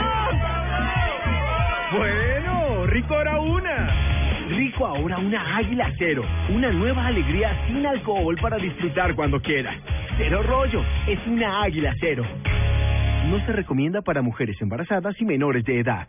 [1.97, 3.93] Bueno, rico ahora una.
[4.50, 6.23] Rico ahora una águila cero.
[6.50, 9.76] Una nueva alegría sin alcohol para disfrutar cuando quieras.
[10.17, 10.84] Cero rollo.
[11.08, 12.26] Es una águila cero.
[13.27, 16.07] No se recomienda para mujeres embarazadas y menores de edad.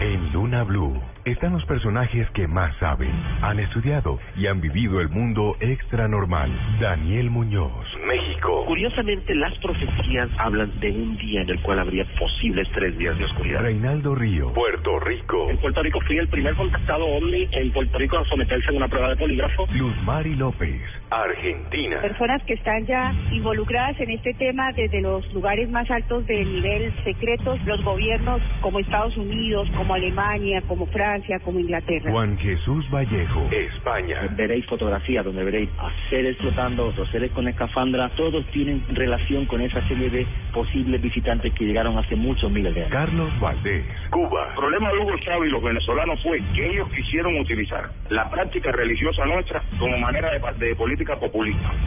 [0.00, 1.00] En Luna Blue,
[1.34, 3.10] están los personajes que más saben,
[3.42, 6.50] han estudiado y han vivido el mundo extra normal.
[6.80, 8.64] Daniel Muñoz, México.
[8.66, 13.24] Curiosamente, las profecías hablan de un día en el cual habría posibles tres días de
[13.24, 13.62] oscuridad.
[13.62, 15.50] Reinaldo Río, Puerto Rico.
[15.50, 18.88] En Puerto Rico fui el primer contactado OVNI en Puerto Rico a someterse a una
[18.88, 19.66] prueba de polígrafo.
[19.72, 20.82] Luz Mari López,
[21.22, 22.00] Argentina.
[22.00, 26.92] Personas que están ya involucradas en este tema desde los lugares más altos del nivel
[27.04, 32.10] secretos, los gobiernos como Estados Unidos, como Alemania, como Francia, como Inglaterra.
[32.10, 34.28] Juan Jesús Vallejo, España.
[34.36, 39.60] Veréis fotografías donde veréis a seres flotando, otros seres con escafandra, todos tienen relación con
[39.60, 42.92] esa serie de posibles visitantes que llegaron hace muchos miles de años.
[42.92, 44.48] Carlos Valdés, Cuba.
[44.48, 48.72] El problema de Hugo Chávez y los venezolanos fue que ellos quisieron utilizar la práctica
[48.72, 51.03] religiosa nuestra como manera de, de política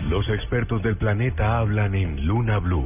[0.09, 2.85] Los expertos del planeta hablan en Luna Blue.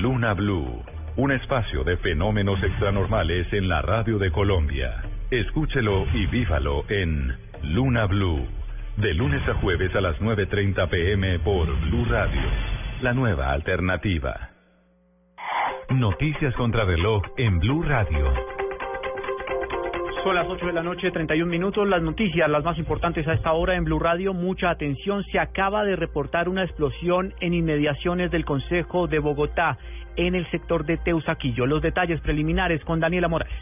[0.00, 0.82] Luna Blue,
[1.16, 5.02] un espacio de fenómenos extranormales en la radio de Colombia.
[5.30, 7.34] Escúchelo y vívalo en
[7.64, 8.46] Luna Blue,
[8.96, 12.42] de lunes a jueves a las 9.30 pm por Blue Radio,
[13.02, 14.50] la nueva alternativa.
[15.90, 18.59] Noticias contra reloj en Blue Radio.
[20.22, 21.88] Son las 8 de la noche, 31 minutos.
[21.88, 24.34] Las noticias, las más importantes a esta hora en Blue Radio.
[24.34, 25.24] Mucha atención.
[25.24, 29.78] Se acaba de reportar una explosión en inmediaciones del Consejo de Bogotá,
[30.16, 31.64] en el sector de Teusaquillo.
[31.64, 33.54] Los detalles preliminares con Daniela Morales.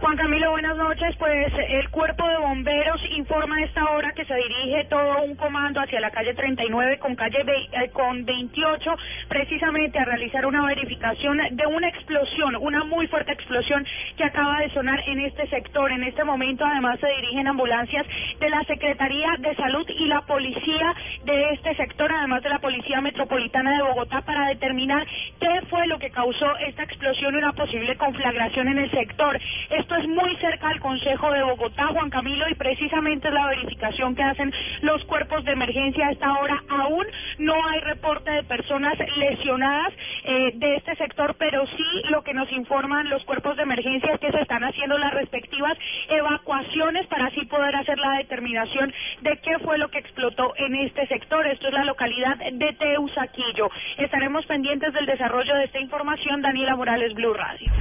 [0.00, 1.16] Juan Camilo, buenas noches.
[1.18, 5.80] Pues el cuerpo de bomberos informa a esta hora que se dirige todo un comando
[5.80, 7.38] hacia la calle 39 con calle
[7.72, 8.96] eh, con 28,
[9.28, 13.84] precisamente a realizar una verificación de una explosión, una muy fuerte explosión
[14.16, 15.90] que acaba de sonar en este sector.
[15.90, 18.06] En este momento, además, se dirigen ambulancias
[18.38, 23.00] de la Secretaría de Salud y la policía de este sector, además de la Policía
[23.00, 25.04] Metropolitana de Bogotá, para determinar
[25.40, 29.40] qué fue lo que causó esta explosión y una posible conflagración en el sector.
[29.88, 34.14] Esto es muy cerca al Consejo de Bogotá, Juan Camilo, y precisamente es la verificación
[34.14, 36.62] que hacen los cuerpos de emergencia a esta hora.
[36.68, 37.06] Aún
[37.38, 42.52] no hay reporte de personas lesionadas eh, de este sector, pero sí lo que nos
[42.52, 45.78] informan los cuerpos de emergencia es que se están haciendo las respectivas
[46.10, 51.06] evacuaciones para así poder hacer la determinación de qué fue lo que explotó en este
[51.06, 51.46] sector.
[51.46, 53.70] Esto es la localidad de Teusaquillo.
[53.96, 56.42] Estaremos pendientes del desarrollo de esta información.
[56.42, 57.72] Daniela Morales, Blue Radio.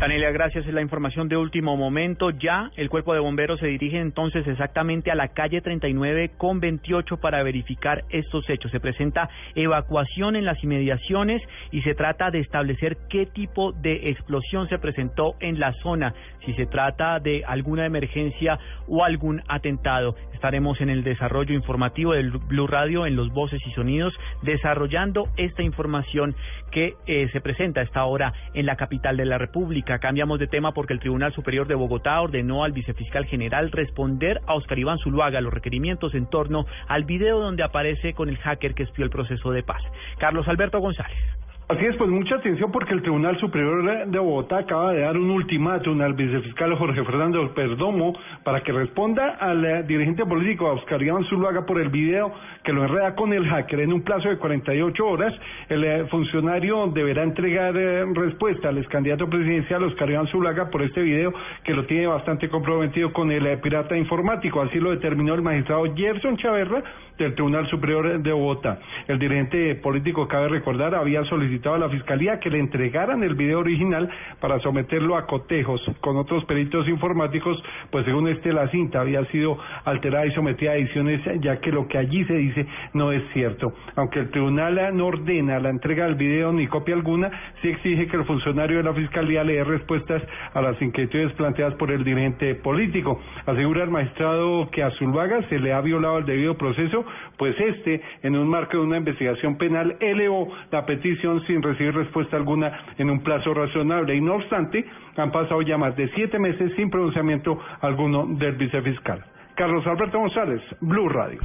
[0.00, 0.66] Daniela, gracias.
[0.66, 2.30] Es la información de último momento.
[2.30, 7.18] Ya el cuerpo de bomberos se dirige entonces exactamente a la calle 39 con 28
[7.18, 8.72] para verificar estos hechos.
[8.72, 14.68] Se presenta evacuación en las inmediaciones y se trata de establecer qué tipo de explosión
[14.68, 16.12] se presentó en la zona,
[16.44, 20.16] si se trata de alguna emergencia o algún atentado.
[20.32, 25.62] Estaremos en el desarrollo informativo del Blue Radio en los voces y sonidos desarrollando esta
[25.62, 26.34] información
[26.72, 29.83] que eh, se presenta a esta hora en la capital de la República.
[29.84, 34.54] Cambiamos de tema porque el Tribunal Superior de Bogotá ordenó al vicefiscal general responder a
[34.54, 38.84] Oscar Iván Zuluaga los requerimientos en torno al video donde aparece con el hacker que
[38.84, 39.82] espió el proceso de paz.
[40.18, 41.18] Carlos Alberto González.
[41.66, 45.30] Así es, pues mucha atención porque el Tribunal Superior de Bogotá acaba de dar un
[45.30, 48.12] ultimátum al vicefiscal Jorge Fernando Perdomo
[48.44, 52.82] para que responda al eh, dirigente político Oscar Iván Zuluaga por el video que lo
[52.82, 53.80] enreda con el hacker.
[53.80, 55.32] En un plazo de 48 horas,
[55.70, 60.82] el eh, funcionario deberá entregar eh, respuesta al ex candidato presidencial Oscar Iván Zuluaga por
[60.82, 61.32] este video
[61.64, 64.60] que lo tiene bastante comprometido con el pirata informático.
[64.60, 66.84] Así lo determinó el magistrado Gerson Chaverra
[67.16, 68.80] del Tribunal Superior de Bogotá.
[69.08, 73.60] El dirigente político, cabe recordar, había solicitado a la Fiscalía que le entregaran el video
[73.60, 79.24] original para someterlo a cotejos con otros peritos informáticos, pues según este la cinta había
[79.26, 83.22] sido alterada y sometida a ediciones, ya que lo que allí se dice no es
[83.32, 83.72] cierto.
[83.96, 87.30] Aunque el tribunal no ordena la entrega del video ni copia alguna,
[87.62, 91.74] sí exige que el funcionario de la Fiscalía le dé respuestas a las inquietudes planteadas
[91.74, 93.20] por el dirigente político.
[93.46, 97.04] Asegura el magistrado que a Zulvaga se le ha violado el debido proceso
[97.36, 102.36] pues este, en un marco de una investigación penal, elevó la petición sin recibir respuesta
[102.36, 104.84] alguna en un plazo razonable y no obstante,
[105.16, 109.24] han pasado ya más de siete meses sin pronunciamiento alguno del vicefiscal.
[109.54, 111.40] Carlos Alberto González, Blue Radio.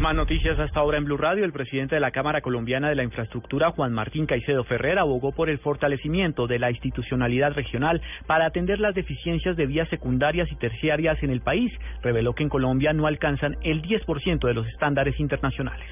[0.00, 1.44] Más noticias hasta ahora en Blue Radio.
[1.44, 5.50] El presidente de la Cámara Colombiana de la Infraestructura, Juan Martín Caicedo Ferrer, abogó por
[5.50, 11.20] el fortalecimiento de la institucionalidad regional para atender las deficiencias de vías secundarias y terciarias
[11.24, 11.72] en el país.
[12.00, 15.88] Reveló que en Colombia no alcanzan el 10% de los estándares internacionales.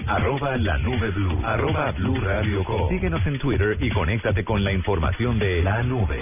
[0.07, 1.37] Arroba la nube blue.
[1.43, 2.87] Arroba blue radio com.
[2.87, 6.19] Síguenos en Twitter y conéctate con la información de la nube.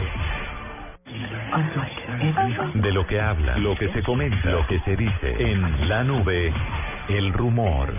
[2.76, 6.53] De lo que habla, lo que se comenta, lo que se dice en la nube,
[7.09, 7.93] el rumor.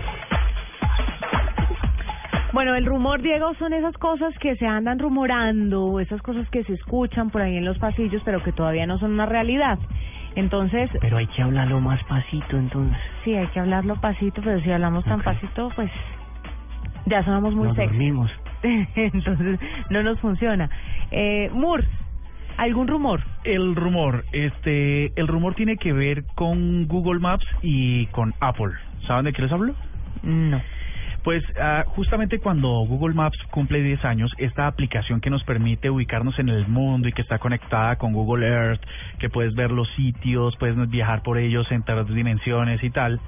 [2.51, 6.73] Bueno, el rumor, Diego, son esas cosas que se andan rumorando, esas cosas que se
[6.73, 9.77] escuchan por ahí en los pasillos, pero que todavía no son una realidad.
[10.35, 10.89] Entonces...
[10.99, 12.97] Pero hay que hablarlo más pasito, entonces.
[13.23, 15.91] Sí, hay que hablarlo pasito, pero si hablamos tan pasito, pues
[17.05, 17.93] ya sonamos muy Nos sexy.
[17.93, 18.31] dormimos.
[18.95, 19.59] Entonces
[19.89, 20.69] no nos funciona.
[21.11, 21.85] Eh, Moore,
[22.59, 23.21] ¿algún rumor?
[23.43, 28.73] El rumor, este, el rumor tiene que ver con Google Maps y con Apple.
[29.07, 29.73] ¿Saben de qué les hablo?
[30.23, 30.61] No.
[31.23, 36.37] Pues ah, justamente cuando Google Maps cumple 10 años, esta aplicación que nos permite ubicarnos
[36.39, 38.81] en el mundo y que está conectada con Google Earth,
[39.19, 43.19] que puedes ver los sitios, puedes viajar por ellos en tres dimensiones y tal,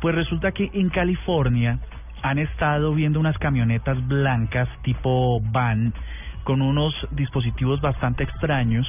[0.00, 1.78] pues resulta que en California
[2.22, 5.92] han estado viendo unas camionetas blancas tipo van
[6.44, 8.86] con unos dispositivos bastante extraños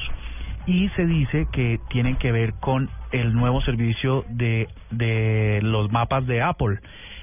[0.66, 6.26] y se dice que tienen que ver con el nuevo servicio de, de los mapas
[6.26, 6.78] de Apple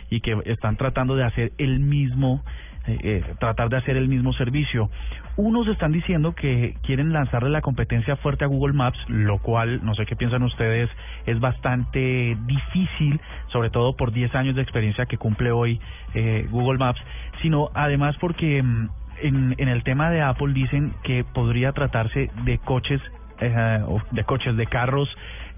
[0.09, 2.43] y que están tratando de hacer el mismo
[2.87, 4.89] eh, eh, tratar de hacer el mismo servicio.
[5.37, 9.93] Unos están diciendo que quieren lanzarle la competencia fuerte a Google Maps, lo cual, no
[9.93, 10.89] sé qué piensan ustedes,
[11.27, 13.21] es bastante difícil,
[13.51, 15.79] sobre todo por 10 años de experiencia que cumple hoy
[16.15, 16.99] eh, Google Maps,
[17.43, 18.89] sino además porque mm,
[19.21, 23.01] en, en el tema de Apple dicen que podría tratarse de coches,
[23.39, 23.79] eh,
[24.11, 25.09] de coches, de carros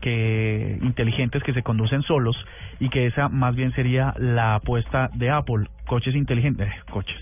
[0.01, 2.35] que inteligentes que se conducen solos
[2.79, 7.19] y que esa más bien sería la apuesta de Apple, coches inteligentes, eh, coches,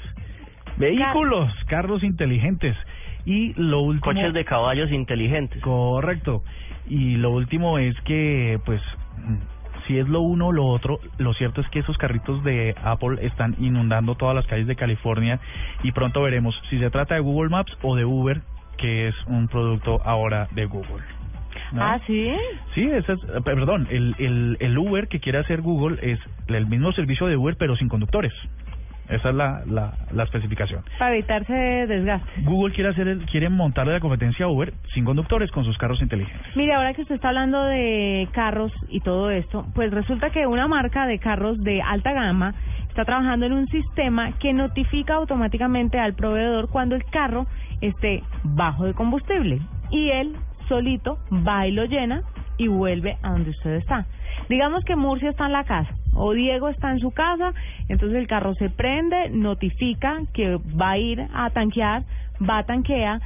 [0.77, 2.75] vehículos, carros inteligentes
[3.25, 5.61] y lo último Coches de caballos inteligentes.
[5.61, 6.43] Correcto.
[6.89, 8.81] Y lo último es que pues
[9.91, 13.17] si es lo uno o lo otro, lo cierto es que esos carritos de Apple
[13.25, 15.41] están inundando todas las calles de California
[15.83, 18.41] y pronto veremos si se trata de Google Maps o de Uber,
[18.77, 21.03] que es un producto ahora de Google.
[21.73, 21.83] ¿no?
[21.83, 22.31] Ah, sí.
[22.73, 26.93] Sí, ese es, perdón, el, el, el Uber que quiere hacer Google es el mismo
[26.93, 28.31] servicio de Uber pero sin conductores.
[29.12, 30.84] Esa es la, la, la especificación.
[30.97, 32.41] Para evitarse desgaste.
[32.43, 36.01] Google quiere hacer el, quiere montarle la competencia a Uber sin conductores con sus carros
[36.01, 36.55] inteligentes.
[36.55, 40.68] Mire, ahora que usted está hablando de carros y todo esto, pues resulta que una
[40.68, 42.55] marca de carros de alta gama
[42.88, 47.47] está trabajando en un sistema que notifica automáticamente al proveedor cuando el carro
[47.82, 49.59] esté bajo de combustible
[49.91, 50.36] y él
[50.68, 52.24] solito va y lo llena
[52.57, 54.05] y vuelve a donde usted está.
[54.51, 57.53] Digamos que Murcia está en la casa o Diego está en su casa,
[57.87, 62.03] entonces el carro se prende, notifica que va a ir a tanquear,
[62.41, 63.21] va tanquea,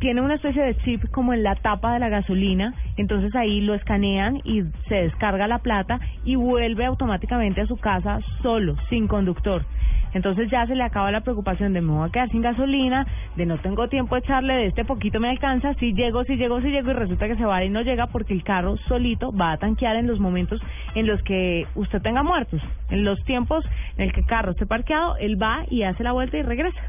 [0.00, 3.74] tiene una especie de chip como en la tapa de la gasolina, entonces ahí lo
[3.74, 9.64] escanean y se descarga la plata y vuelve automáticamente a su casa solo, sin conductor.
[10.12, 13.06] Entonces ya se le acaba la preocupación de me voy a quedar sin gasolina,
[13.36, 16.60] de no tengo tiempo de echarle, de este poquito me alcanza, si llego, si llego,
[16.60, 19.52] si llego y resulta que se va y no llega porque el carro solito va
[19.52, 20.60] a tanquear en los momentos
[20.94, 22.60] en los que usted tenga muertos.
[22.90, 23.64] En los tiempos
[23.96, 26.80] en el que el carro esté parqueado, él va y hace la vuelta y regresa.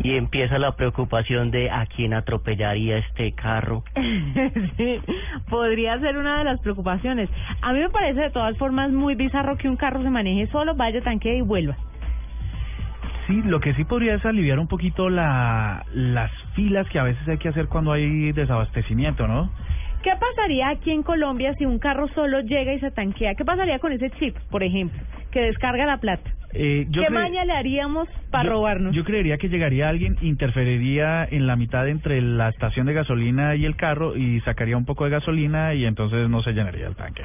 [0.00, 3.84] Y empieza la preocupación de a quién atropellaría este carro.
[4.76, 5.00] sí,
[5.48, 7.30] podría ser una de las preocupaciones.
[7.62, 10.74] A mí me parece de todas formas muy bizarro que un carro se maneje solo,
[10.74, 11.76] vaya, tanquee y vuelva.
[13.28, 17.28] Sí, lo que sí podría es aliviar un poquito la, las filas que a veces
[17.28, 19.52] hay que hacer cuando hay desabastecimiento, ¿no?
[20.02, 23.34] ¿Qué pasaría aquí en Colombia si un carro solo llega y se tanquea?
[23.34, 24.98] ¿Qué pasaría con ese chip, por ejemplo,
[25.30, 26.30] que descarga la plata?
[26.54, 28.96] Eh, yo ¿Qué maña le haríamos para yo- robarnos?
[28.96, 33.66] Yo creería que llegaría alguien, interferiría en la mitad entre la estación de gasolina y
[33.66, 37.24] el carro y sacaría un poco de gasolina y entonces no se llenaría el tanque.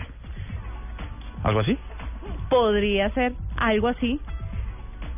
[1.43, 1.77] ¿Algo así?
[2.49, 4.19] Podría ser algo así,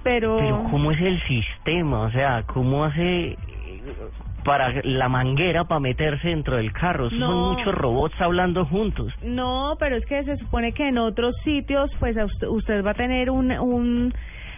[0.05, 0.37] pero...
[0.37, 2.03] Pero ¿cómo es el sistema?
[2.03, 3.35] O sea, ¿cómo hace
[4.45, 7.09] para la manguera para meterse dentro del carro.
[7.09, 7.27] No.
[7.27, 9.11] Son muchos robots hablando juntos.
[9.23, 12.15] No, pero es que se supone que en otros sitios, pues
[12.47, 14.13] usted va a tener un, un...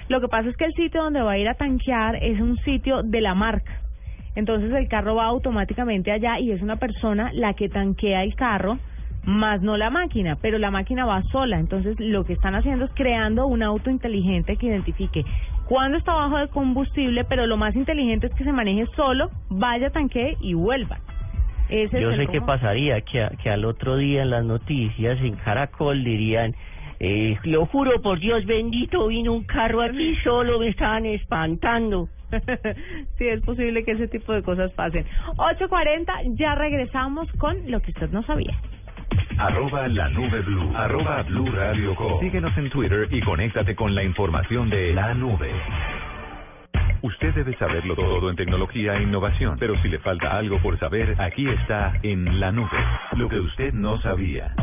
[0.09, 2.57] Lo que pasa es que el sitio donde va a ir a tanquear es un
[2.57, 3.79] sitio de la marca.
[4.35, 8.77] Entonces el carro va automáticamente allá y es una persona la que tanquea el carro,
[9.27, 11.59] más no la máquina, pero la máquina va sola.
[11.59, 15.25] Entonces lo que están haciendo es creando un auto inteligente que identifique
[15.67, 19.89] cuándo está bajo de combustible, pero lo más inteligente es que se maneje solo, vaya,
[19.89, 20.97] tanquee y vuelva.
[21.69, 25.35] Ese Yo sé qué pasaría, que, a- que al otro día en las noticias, en
[25.35, 26.55] Caracol, dirían,
[27.01, 32.07] eh, lo juro por Dios bendito, vino un carro aquí solo, me estaban espantando.
[33.17, 35.05] sí, es posible que ese tipo de cosas pasen.
[35.35, 38.55] 8.40, ya regresamos con lo que usted no sabía.
[39.37, 40.71] Arroba la nube blue.
[40.75, 42.19] Arroba blue radio com.
[42.19, 45.51] Síguenos en Twitter y conéctate con la información de la nube.
[47.03, 51.15] Usted debe saberlo todo en tecnología e innovación, pero si le falta algo por saber,
[51.21, 52.77] aquí está en la nube.
[53.15, 54.53] Lo que usted no sabía.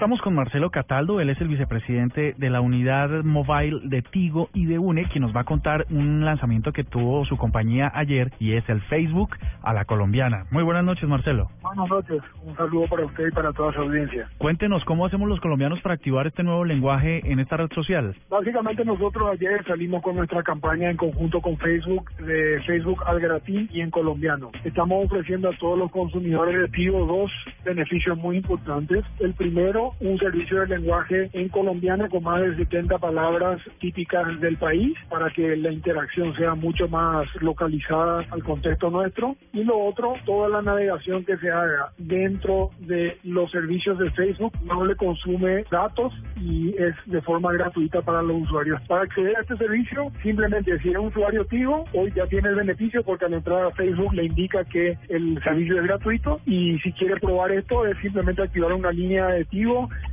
[0.00, 4.64] Estamos con Marcelo Cataldo, él es el vicepresidente de la unidad mobile de Tigo y
[4.64, 8.54] de UNE, quien nos va a contar un lanzamiento que tuvo su compañía ayer y
[8.54, 10.46] es el Facebook a la colombiana.
[10.50, 11.50] Muy buenas noches, Marcelo.
[11.60, 14.26] Buenas noches, un saludo para usted y para toda su audiencia.
[14.38, 18.16] Cuéntenos cómo hacemos los colombianos para activar este nuevo lenguaje en esta red social.
[18.30, 23.68] Básicamente nosotros ayer salimos con nuestra campaña en conjunto con Facebook, de Facebook al gratín
[23.70, 24.50] y en colombiano.
[24.64, 27.30] Estamos ofreciendo a todos los consumidores de Tigo dos
[27.66, 29.04] beneficios muy importantes.
[29.18, 34.56] El primero, un servicio de lenguaje en colombiano con más de 70 palabras típicas del
[34.56, 39.36] país para que la interacción sea mucho más localizada al contexto nuestro.
[39.52, 44.52] Y lo otro, toda la navegación que se haga dentro de los servicios de Facebook
[44.64, 48.80] no le consume datos y es de forma gratuita para los usuarios.
[48.88, 53.02] Para acceder a este servicio, simplemente si eres usuario Tigo, hoy ya tiene el beneficio
[53.02, 57.16] porque al entrar a Facebook le indica que el servicio es gratuito y si quiere
[57.16, 59.44] probar esto es simplemente activar una línea de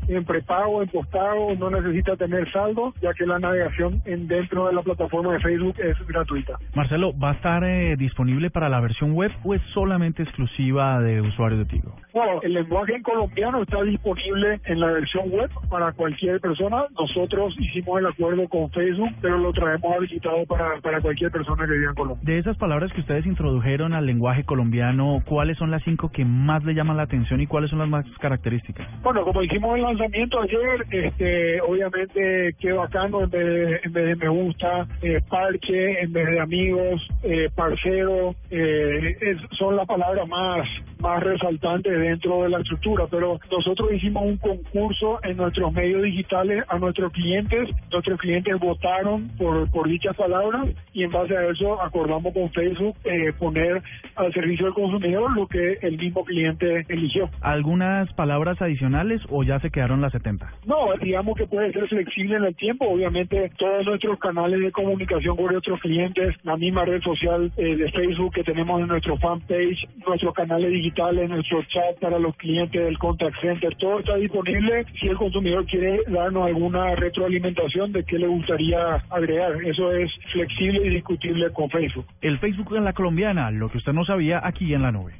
[0.07, 4.73] En prepago, en postpago, no necesita tener saldo, ya que la navegación en dentro de
[4.73, 6.53] la plataforma de Facebook es gratuita.
[6.75, 11.21] Marcelo, ¿va a estar eh, disponible para la versión web o es solamente exclusiva de
[11.21, 11.93] usuarios de Tigo?
[12.13, 16.85] Bueno, el lenguaje en colombiano está disponible en la versión web para cualquier persona.
[16.97, 21.73] Nosotros hicimos el acuerdo con Facebook, pero lo traemos habilitado para, para cualquier persona que
[21.73, 22.23] viva en Colombia.
[22.23, 26.63] De esas palabras que ustedes introdujeron al lenguaje colombiano, ¿cuáles son las cinco que más
[26.63, 28.87] le llaman la atención y cuáles son las más características?
[29.03, 34.05] Bueno, como hicimos el lanzamiento ayer, este, obviamente qué bacano en vez de, en vez
[34.05, 40.27] de me gusta, eh, parche, en vez de amigos, eh, parcero, eh, son las palabras
[40.27, 40.67] más
[40.99, 46.63] más resaltantes dentro de la estructura, pero nosotros hicimos un concurso en nuestros medios digitales
[46.67, 51.81] a nuestros clientes, nuestros clientes votaron por, por dichas palabras y en base a eso
[51.81, 53.81] acordamos con Facebook eh, poner
[54.15, 57.29] al servicio del consumidor lo que el mismo cliente eligió.
[57.41, 60.51] ¿Algunas palabras adicionales o ya se quedaron las 70?
[60.65, 62.85] No, digamos que puede ser flexible en el tiempo.
[62.87, 67.91] Obviamente, todos nuestros canales de comunicación con nuestros clientes, la misma red social eh, de
[67.91, 70.86] Facebook que tenemos en nuestro fanpage, nuestros canales digitales,
[71.27, 76.01] nuestro chat para los clientes del contact center, todo está disponible si el consumidor quiere
[76.07, 79.53] darnos alguna retroalimentación de qué le gustaría agregar.
[79.63, 82.05] Eso es flexible y discutible con Facebook.
[82.21, 85.13] El Facebook en la colombiana, lo que usted no sabía aquí en la nube.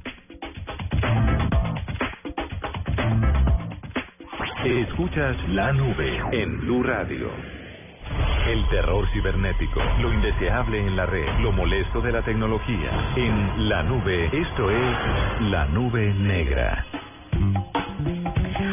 [4.66, 7.57] Escuchas la nube en Blue Radio.
[8.48, 13.14] El terror cibernético, lo indeseable en la red, lo molesto de la tecnología.
[13.18, 14.98] En la nube, esto es
[15.52, 16.86] la nube negra.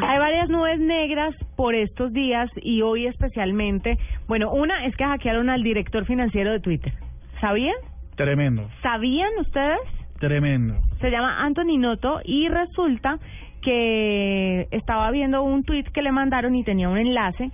[0.07, 3.99] Hay varias nubes negras por estos días y hoy especialmente.
[4.29, 6.93] Bueno, una es que hackearon al director financiero de Twitter.
[7.41, 7.75] ¿Sabían?
[8.14, 9.81] Tremendo, ¿Sabían ustedes?
[10.20, 10.77] tremendo.
[11.01, 13.18] Se llama Anthony Noto y resulta
[13.61, 17.51] que estaba viendo un tweet que le mandaron y tenía un enlace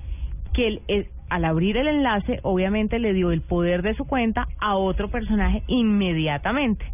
[0.53, 4.47] que él, él, al abrir el enlace obviamente le dio el poder de su cuenta
[4.61, 6.85] a otro personaje inmediatamente.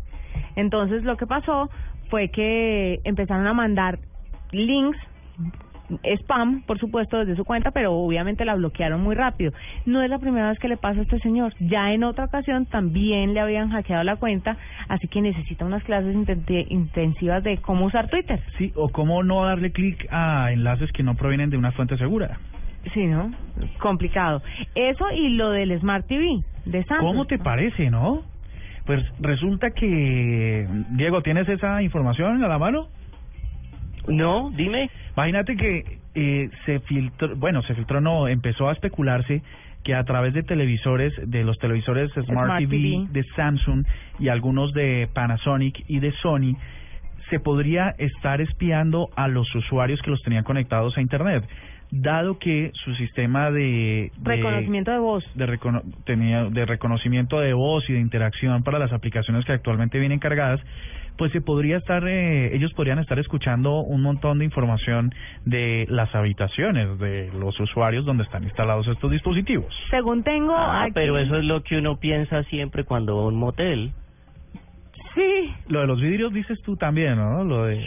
[0.54, 1.70] Entonces lo que pasó
[2.10, 3.98] fue que empezaron a mandar
[4.52, 4.98] links
[6.02, 9.52] spam, por supuesto, desde su cuenta, pero obviamente la bloquearon muy rápido.
[9.84, 11.54] No es la primera vez que le pasa a este señor.
[11.60, 14.56] Ya en otra ocasión también le habían hackeado la cuenta,
[14.88, 18.40] así que necesita unas clases inten- intensivas de cómo usar Twitter.
[18.58, 22.38] Sí, o cómo no darle clic a enlaces que no provienen de una fuente segura.
[22.92, 23.32] Sí, ¿no?
[23.78, 24.42] Complicado.
[24.74, 27.06] Eso y lo del Smart TV de Samsung.
[27.06, 28.22] ¿Cómo te parece, no?
[28.84, 30.66] Pues resulta que...
[30.90, 32.88] Diego, ¿tienes esa información a la mano?
[34.06, 34.90] No, dime.
[35.16, 39.42] Imagínate que eh, se filtró, bueno, se filtró no, empezó a especularse
[39.82, 43.06] que a través de televisores, de los televisores Smart, Smart TV, TV.
[43.10, 43.84] de Samsung
[44.18, 46.56] y algunos de Panasonic y de Sony,
[47.30, 51.44] se podría estar espiando a los usuarios que los tenían conectados a Internet,
[51.90, 55.24] dado que su sistema de, de Reconocimiento de voz.
[55.34, 59.98] de, recono- tenía, de reconocimiento de voz y de interacción para las aplicaciones que actualmente
[59.98, 60.60] vienen cargadas,
[61.16, 65.14] pues se podría estar, eh, ellos podrían estar escuchando un montón de información
[65.46, 69.74] de las habitaciones de los usuarios donde están instalados estos dispositivos.
[69.90, 73.26] Según tengo Ah, aquí- pero eso es lo que uno piensa siempre cuando va a
[73.28, 73.92] un motel.
[75.14, 77.42] Sí, Lo de los vidrios dices tú también, ¿no?
[77.44, 77.82] Lo de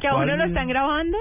[0.00, 1.18] que a uno lo están grabando.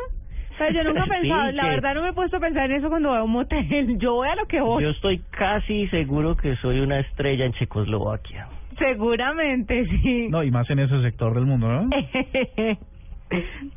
[0.68, 2.70] Pero yo nunca he Sí, pensado, la que- verdad no me he puesto a pensar
[2.70, 3.98] en eso cuando voy a un motel.
[4.00, 4.84] Yo voy a lo que voy.
[4.84, 8.48] Yo estoy casi seguro que soy una estrella en Checoslovaquia.
[8.78, 10.28] Seguramente, sí.
[10.30, 11.90] No, y más en ese sector del mundo, ¿no?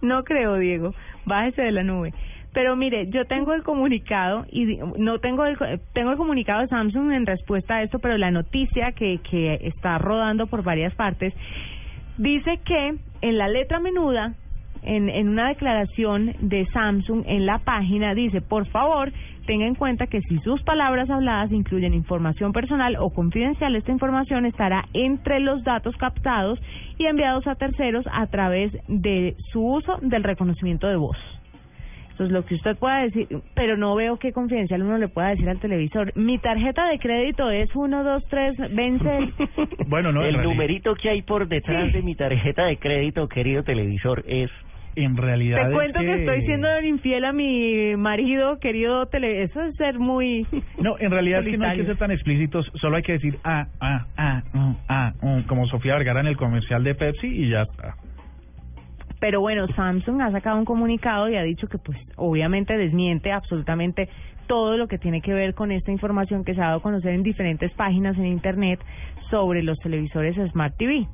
[0.03, 0.95] no creo, Diego.
[1.25, 2.13] Bájese de la nube.
[2.53, 5.57] Pero mire, yo tengo el comunicado y no tengo el
[5.93, 9.99] tengo el comunicado de Samsung en respuesta a esto, pero la noticia que que está
[9.99, 11.35] rodando por varias partes
[12.17, 14.35] dice que en la letra menuda
[14.85, 19.13] en, en una declaración de Samsung en la página dice, por favor,
[19.47, 24.47] tenga en cuenta que si sus palabras habladas incluyen información personal o confidencial, esta información
[24.47, 26.59] estará entre los datos captados
[26.99, 31.17] y enviados a terceros a través de su uso del reconocimiento de voz.
[32.13, 35.49] Entonces, lo que usted pueda decir, pero no veo qué confidencial uno le pueda decir
[35.49, 36.13] al televisor.
[36.17, 39.33] Mi tarjeta de crédito es 1, 2, 3, vence el...
[39.89, 43.65] Bueno, no, el realidad- numerito que hay por detrás de mi tarjeta de crédito, querido
[43.65, 44.49] televisor, es...
[44.97, 46.15] En realidad Te cuento que...
[46.15, 49.43] estoy siendo infiel a mi marido, querido tele...
[49.43, 50.47] Eso es ser muy...
[50.79, 53.39] No, en realidad es que no hay que ser tan explícitos, solo hay que decir
[53.45, 57.49] ah, ah, ah, mm, ah, mm, como Sofía Vergara en el comercial de Pepsi y
[57.49, 57.97] ya está.
[59.21, 64.09] Pero bueno, Samsung ha sacado un comunicado y ha dicho que pues obviamente desmiente absolutamente
[64.47, 67.13] todo lo que tiene que ver con esta información que se ha dado a conocer
[67.13, 68.81] en diferentes páginas en Internet
[69.31, 71.07] sobre los televisores Smart TV.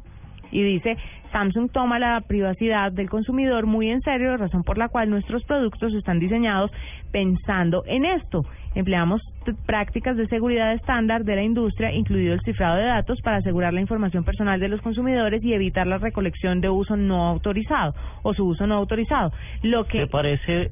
[0.51, 0.97] Y dice,
[1.33, 5.95] Samsung toma la privacidad del consumidor muy en serio, razón por la cual nuestros productos
[5.95, 6.71] están diseñados
[7.13, 8.45] pensando en esto.
[8.75, 9.21] Empleamos
[9.67, 13.81] prácticas de seguridad estándar de la industria, incluido el cifrado de datos, para asegurar la
[13.81, 18.45] información personal de los consumidores y evitar la recolección de uso no autorizado o su
[18.45, 19.33] uso no autorizado.
[19.63, 20.71] Lo que Se parece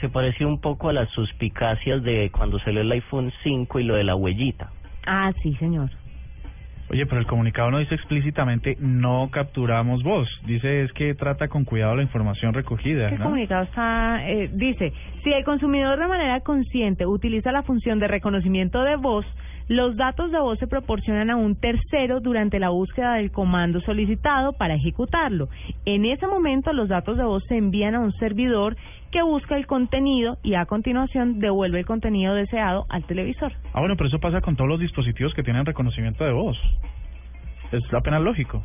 [0.00, 3.96] se parece un poco a las suspicacias de cuando salió el iPhone 5 y lo
[3.96, 4.70] de la huellita.
[5.06, 5.90] Ah, sí, señor.
[6.90, 11.64] Oye, pero el comunicado no dice explícitamente no capturamos voz, dice es que trata con
[11.64, 13.26] cuidado la información recogida, El ¿no?
[13.26, 18.82] comunicado está, eh, dice, si el consumidor de manera consciente utiliza la función de reconocimiento
[18.82, 19.24] de voz,
[19.68, 24.52] los datos de voz se proporcionan a un tercero durante la búsqueda del comando solicitado
[24.54, 25.48] para ejecutarlo.
[25.84, 28.76] En ese momento los datos de voz se envían a un servidor
[29.10, 33.52] que busca el contenido y a continuación devuelve el contenido deseado al televisor.
[33.72, 36.56] Ah, bueno, pero eso pasa con todos los dispositivos que tienen reconocimiento de voz.
[37.72, 38.64] Es apenas lógico.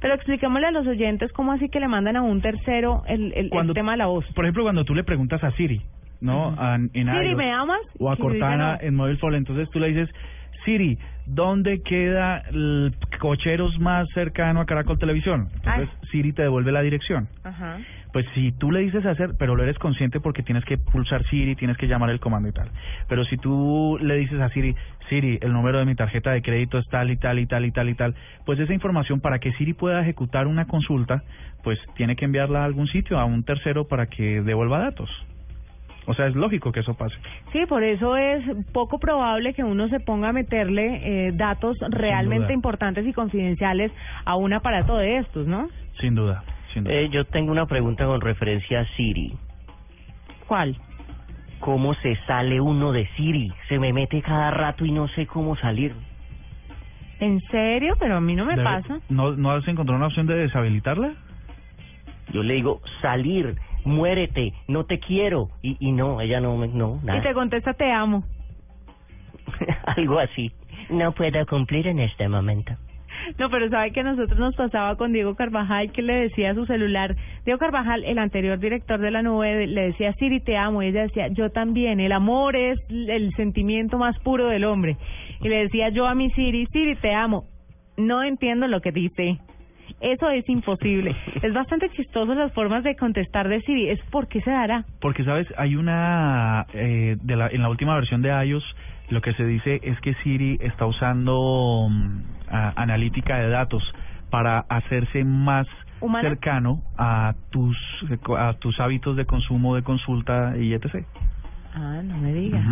[0.00, 3.44] Pero expliquémosle a los oyentes cómo así que le mandan a un tercero el, el,
[3.44, 4.24] el Cuando- tema de la voz.
[4.34, 5.82] Por ejemplo, cuando tú le preguntas a Siri,
[6.20, 6.54] ¿no?
[6.58, 7.80] A- en Siri, iOS, ¿me amas?
[7.98, 8.86] O a Cortana no.
[8.88, 10.08] en Mobile Phone, entonces tú le dices,
[10.64, 15.48] Siri, ¿dónde queda el cocheros más cercano a Caracol Televisión?
[15.56, 17.28] Entonces Siri te devuelve la dirección.
[17.44, 17.78] Ajá.
[18.12, 21.54] Pues si tú le dices hacer, pero lo eres consciente porque tienes que pulsar Siri,
[21.54, 22.68] tienes que llamar el comando y tal.
[23.08, 24.74] Pero si tú le dices a Siri,
[25.08, 27.70] Siri, el número de mi tarjeta de crédito es tal y tal y tal y
[27.70, 31.22] tal y tal, pues esa información para que Siri pueda ejecutar una consulta,
[31.62, 35.10] pues tiene que enviarla a algún sitio, a un tercero para que devuelva datos.
[36.06, 37.14] O sea, es lógico que eso pase.
[37.52, 38.42] Sí, por eso es
[38.72, 43.92] poco probable que uno se ponga a meterle eh, datos realmente importantes y confidenciales
[44.24, 45.68] a un aparato de estos, ¿no?
[46.00, 46.42] Sin duda.
[46.86, 49.32] Eh, yo tengo una pregunta con referencia a Siri.
[50.46, 50.76] ¿Cuál?
[51.60, 53.52] ¿Cómo se sale uno de Siri?
[53.68, 55.94] Se me mete cada rato y no sé cómo salir.
[57.18, 57.96] ¿En serio?
[57.98, 59.00] Pero a mí no me Debe- pasa.
[59.08, 61.12] ¿No, ¿No has encontrado una opción de deshabilitarla?
[62.32, 65.50] Yo le digo, salir, muérete, no te quiero.
[65.62, 67.22] Y, y no, ella no, me- no, Y nada.
[67.22, 68.24] te contesta te amo.
[69.96, 70.52] Algo así.
[70.88, 72.72] No puedo cumplir en este momento.
[73.38, 76.54] No, pero sabe que a nosotros nos pasaba con Diego Carvajal que le decía a
[76.54, 80.82] su celular, Diego Carvajal, el anterior director de la nube, le decía Siri te amo
[80.82, 84.96] y ella decía yo también, el amor es el sentimiento más puro del hombre.
[85.40, 87.44] Y le decía yo a mi Siri, Siri te amo.
[87.96, 89.38] No entiendo lo que dice.
[90.00, 91.14] Eso es imposible.
[91.42, 93.90] Es bastante chistoso las formas de contestar de Siri.
[93.90, 94.84] ¿Es por qué se dará?
[95.00, 95.46] Porque, ¿sabes?
[95.56, 96.66] Hay una...
[96.72, 98.64] Eh, de la, en la última versión de iOS,
[99.10, 103.82] lo que se dice es que Siri está usando mm, a- analítica de datos
[104.30, 105.66] para hacerse más
[106.00, 106.28] ¿Humana?
[106.28, 107.76] cercano a tus
[108.38, 111.04] a tus hábitos de consumo, de consulta y etc.
[111.74, 112.64] Ah, no me digas.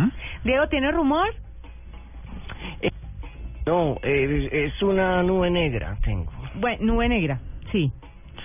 [0.43, 1.27] Diego, ¿tiene rumor?
[3.65, 6.31] No, es, es una nube negra, tengo.
[6.55, 7.39] Bueno, nube negra,
[7.71, 7.91] sí.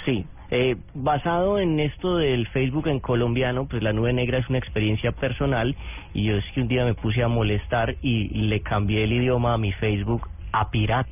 [0.04, 4.58] Sí, eh, basado en esto del Facebook en colombiano, pues la nube negra es una
[4.58, 5.74] experiencia personal
[6.12, 9.54] y yo es que un día me puse a molestar y le cambié el idioma
[9.54, 11.08] a mi Facebook a pirata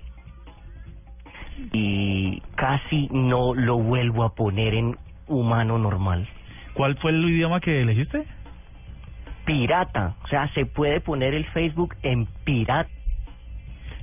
[1.72, 4.96] y casi no lo vuelvo a poner en
[5.28, 6.28] humano normal.
[6.74, 8.24] ¿Cuál fue el idioma que elegiste?
[9.44, 12.90] Pirata, o sea, se puede poner el Facebook en pirata.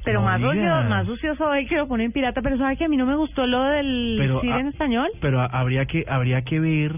[0.09, 0.89] Pero No más sucio, digas.
[0.89, 3.15] más sucio soy que lo pone en pirata, pero ¿sabe que a mí no me
[3.15, 5.07] gustó lo del Pero, CIR en español?
[5.21, 6.95] Pero habría que habría que ver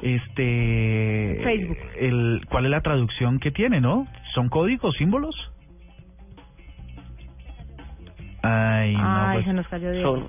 [0.00, 1.76] este Facebook.
[2.00, 4.06] el cuál es la traducción que tiene, ¿no?
[4.34, 5.34] ¿Son códigos, símbolos?
[8.42, 10.02] Ay, no, Ay, pues, se nos cayó.
[10.02, 10.26] Son,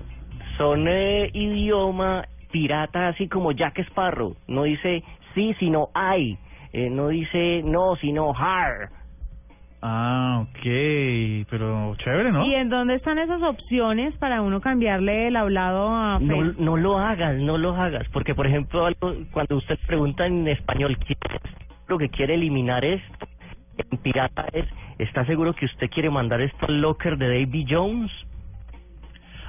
[0.58, 4.36] son eh, idioma pirata así como Jack Sparrow.
[4.46, 5.02] No dice
[5.34, 6.36] sí, sino I.
[6.74, 8.90] Eh, no dice no, sino har.
[9.82, 12.44] Ah, ok, pero chévere, ¿no?
[12.46, 16.56] ¿Y en dónde están esas opciones para uno cambiarle el hablado a No, Facebook?
[16.58, 20.96] no lo hagas, no lo hagas, porque por ejemplo algo- cuando usted pregunta en español
[21.06, 21.40] ¿qué es
[21.88, 23.28] lo que quiere eliminar esto,
[23.90, 24.64] en pirata es,
[24.98, 28.10] ¿está seguro que usted quiere mandar esto al locker de Davy Jones?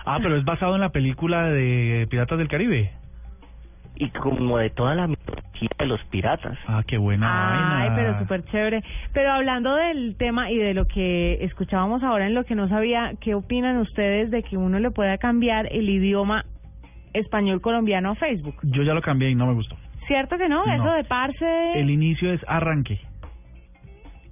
[0.05, 2.91] Ah, pero es basado en la película de Piratas del Caribe.
[3.99, 6.55] Y como de toda la mitología de los piratas.
[6.67, 7.95] Ah, qué buena Ay, vaina.
[7.95, 8.83] pero súper chévere.
[9.11, 13.13] Pero hablando del tema y de lo que escuchábamos ahora en lo que no sabía,
[13.21, 16.45] ¿qué opinan ustedes de que uno le pueda cambiar el idioma
[17.13, 18.55] español colombiano a Facebook?
[18.61, 19.75] Yo ya lo cambié y no me gustó.
[20.05, 20.63] ¿Cierto que no?
[20.63, 20.73] No.
[20.73, 21.71] Eso de parce...
[21.73, 22.99] El inicio es arranque.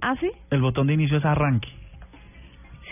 [0.00, 0.30] ¿Ah, sí?
[0.50, 1.68] El botón de inicio es arranque.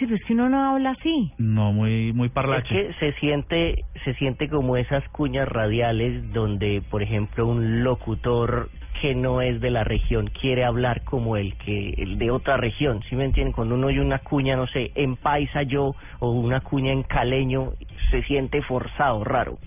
[0.05, 1.33] Sí, pero es que uno no habla así.
[1.39, 2.69] No, muy muy Es parlache.
[2.69, 8.69] que se siente, se siente como esas cuñas radiales donde, por ejemplo, un locutor
[9.01, 13.03] que no es de la región quiere hablar como el que el de otra región,
[13.09, 13.53] ¿sí me entienden?
[13.53, 17.71] Cuando uno oye una cuña, no sé, en paisa yo o una cuña en caleño,
[18.11, 19.59] se siente forzado, raro.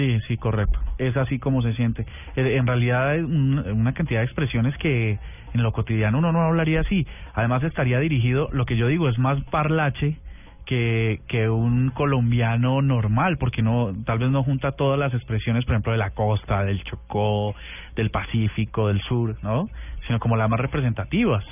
[0.00, 0.78] Sí, sí, correcto.
[0.96, 2.06] Es así como se siente.
[2.34, 5.18] Eh, En realidad hay un- una cantidad de expresiones que
[5.52, 7.06] en lo cotidiano uno no hablaría así.
[7.34, 10.16] Además estaría dirigido, lo que yo digo, es más parlache
[10.64, 15.74] que, que un colombiano normal, porque no tal vez no junta todas las expresiones, por
[15.74, 17.54] ejemplo, de la costa, del Chocó,
[17.94, 19.68] del Pacífico, del sur, ¿no?
[20.06, 21.44] Sino como las más representativas,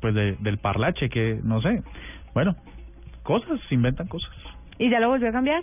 [0.00, 1.82] pues de- del parlache, que no sé.
[2.32, 2.56] Bueno,
[3.24, 4.30] cosas, se inventan cosas.
[4.78, 5.62] ¿Y ya lo volvió a cambiar?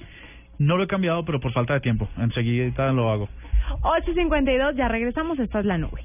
[0.59, 2.07] No lo he cambiado, pero por falta de tiempo.
[2.17, 3.29] Enseguida lo hago.
[3.81, 6.01] 8.52, ya regresamos, esta es la nube.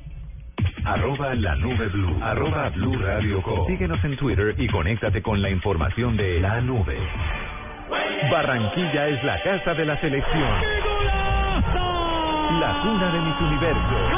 [0.84, 2.18] Arroba la nube blue.
[2.22, 3.66] Arroba blue radio com.
[3.66, 6.98] Síguenos en Twitter y conéctate con la información de la nube.
[8.30, 10.50] Barranquilla es la casa de la selección.
[12.60, 14.12] La cuna de mis universos.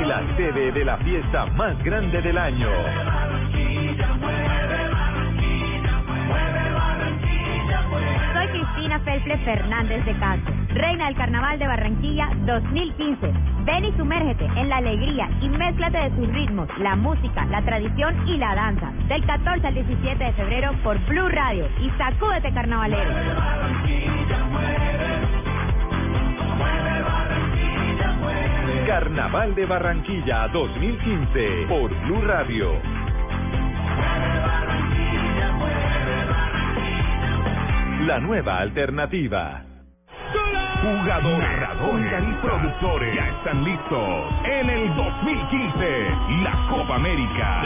[0.00, 2.68] Y la sede de la fiesta más grande del año.
[8.56, 13.30] Cristina Felple Fernández de Castro, reina del Carnaval de Barranquilla 2015.
[13.66, 18.26] Ven y sumérgete en la alegría y mézclate de tus ritmos, la música, la tradición
[18.26, 18.90] y la danza.
[19.08, 23.10] Del 14 al 17 de febrero por Blue Radio y sacúdete carnavalero.
[28.86, 32.95] Carnaval de Barranquilla 2015 por Blue Radio.
[38.04, 39.62] La nueva alternativa.
[40.82, 46.08] Jugadores, narradores y productores ya están listos en el 2015
[46.44, 47.62] la Copa América.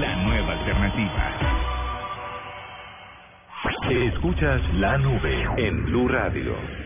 [0.00, 1.34] La nueva alternativa.
[3.90, 6.83] Escuchas la nube en Blue Radio.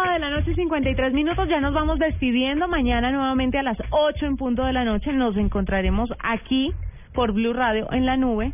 [0.00, 2.68] Son las 8 de la noche y 53 minutos, ya nos vamos despidiendo.
[2.68, 6.72] Mañana nuevamente a las 8 en punto de la noche nos encontraremos aquí
[7.12, 8.52] por Blue Radio en la nube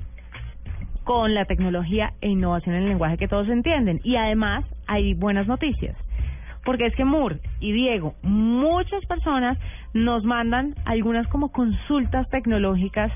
[1.04, 4.00] con la tecnología e innovación en el lenguaje que todos entienden.
[4.02, 5.96] Y además hay buenas noticias.
[6.64, 9.56] Porque es que Moore y Diego, muchas personas
[9.94, 13.12] nos mandan algunas como consultas tecnológicas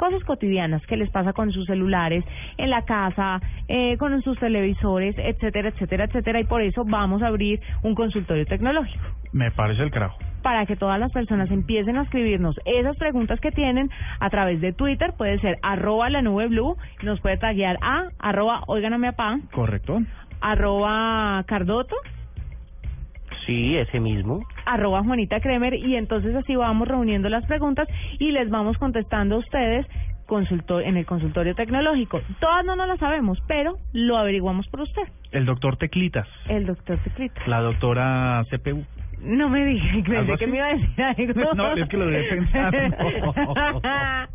[0.00, 2.24] cosas cotidianas que les pasa con sus celulares,
[2.56, 3.38] en la casa,
[3.68, 6.40] eh, con sus televisores, etcétera, etcétera, etcétera.
[6.40, 10.16] Y por eso vamos a abrir un consultorio tecnológico Me parece el carajo.
[10.42, 13.90] para que todas las personas empiecen a escribirnos esas preguntas que tienen
[14.20, 15.12] a través de Twitter.
[15.18, 19.14] Puede ser arroba la nube blue, nos puede taguear a arroba oiganame a
[19.52, 20.00] Correcto.
[20.40, 21.94] arroba Cardoto,
[23.46, 24.40] Sí, ese mismo.
[24.66, 27.88] arroba Juanita Kremer y entonces así vamos reuniendo las preguntas
[28.18, 29.86] y les vamos contestando a ustedes
[30.26, 32.20] consultor en el consultorio tecnológico.
[32.38, 35.02] Todas no nos las sabemos, pero lo averiguamos por usted.
[35.32, 37.40] El doctor Teclitas, El doctor Teclita.
[37.46, 38.84] la doctora CPU.
[39.22, 41.02] No me dije, ¿Algo pensé que me iba a decir
[41.36, 41.50] algo.
[41.54, 42.74] No, es que lo debe pensar.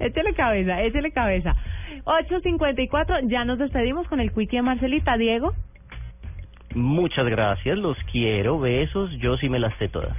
[0.00, 1.54] échale cabeza, échale cabeza.
[2.04, 5.16] 8.54, ya nos despedimos con el quickie de Marcelita.
[5.16, 5.52] Diego.
[6.74, 10.16] Muchas gracias, los quiero, besos, yo sí me las sé todas.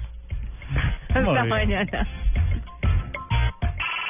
[1.09, 2.07] Hasta mañana.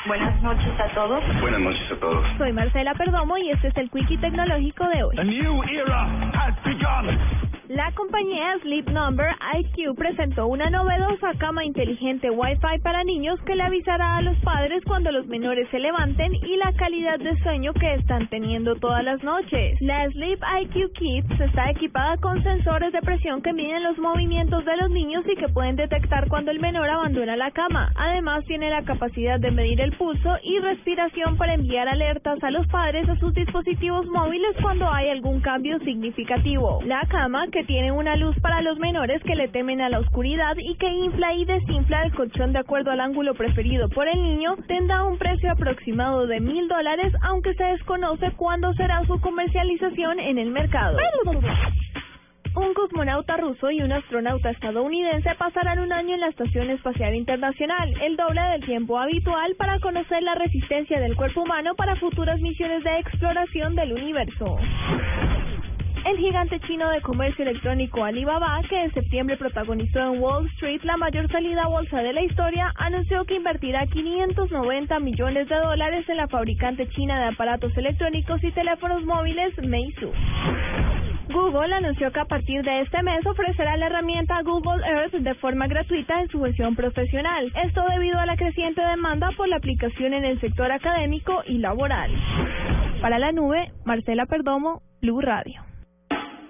[0.05, 1.23] Buenas noches a todos.
[1.39, 2.25] Buenas noches a todos.
[2.37, 5.15] Soy Marcela Perdomo y este es el Quickie Tecnológico de hoy.
[7.69, 13.63] La compañía Sleep Number IQ presentó una novedosa cama inteligente Wi-Fi para niños que le
[13.63, 17.93] avisará a los padres cuando los menores se levanten y la calidad de sueño que
[17.93, 19.79] están teniendo todas las noches.
[19.79, 24.75] La Sleep IQ Kids está equipada con sensores de presión que miden los movimientos de
[24.75, 27.93] los niños y que pueden detectar cuando el menor abandona la cama.
[27.95, 32.67] Además, tiene la capacidad de medir el pulso y respiración para enviar alertas a los
[32.67, 36.81] padres a sus dispositivos móviles cuando hay algún cambio significativo.
[36.85, 40.55] La cama, que tiene una luz para los menores que le temen a la oscuridad
[40.57, 44.55] y que infla y desinfla el colchón de acuerdo al ángulo preferido por el niño,
[44.67, 50.39] tendrá un precio aproximado de mil dólares, aunque se desconoce cuándo será su comercialización en
[50.39, 50.97] el mercado.
[52.55, 57.93] Un cosmonauta ruso y un astronauta estadounidense pasarán un año en la Estación Espacial Internacional,
[58.01, 62.83] el doble del tiempo habitual para conocer la resistencia del cuerpo humano para futuras misiones
[62.83, 64.57] de exploración del universo.
[66.05, 70.97] El gigante chino de comercio electrónico Alibaba, que en septiembre protagonizó en Wall Street la
[70.97, 76.17] mayor salida a bolsa de la historia, anunció que invertirá 590 millones de dólares en
[76.17, 80.11] la fabricante china de aparatos electrónicos y teléfonos móviles Meizu.
[81.29, 85.67] Google anunció que a partir de este mes ofrecerá la herramienta Google Earth de forma
[85.67, 87.49] gratuita en su versión profesional.
[87.63, 92.11] Esto debido a la creciente demanda por la aplicación en el sector académico y laboral.
[93.01, 95.72] Para la nube, Marcela Perdomo, Blue Radio.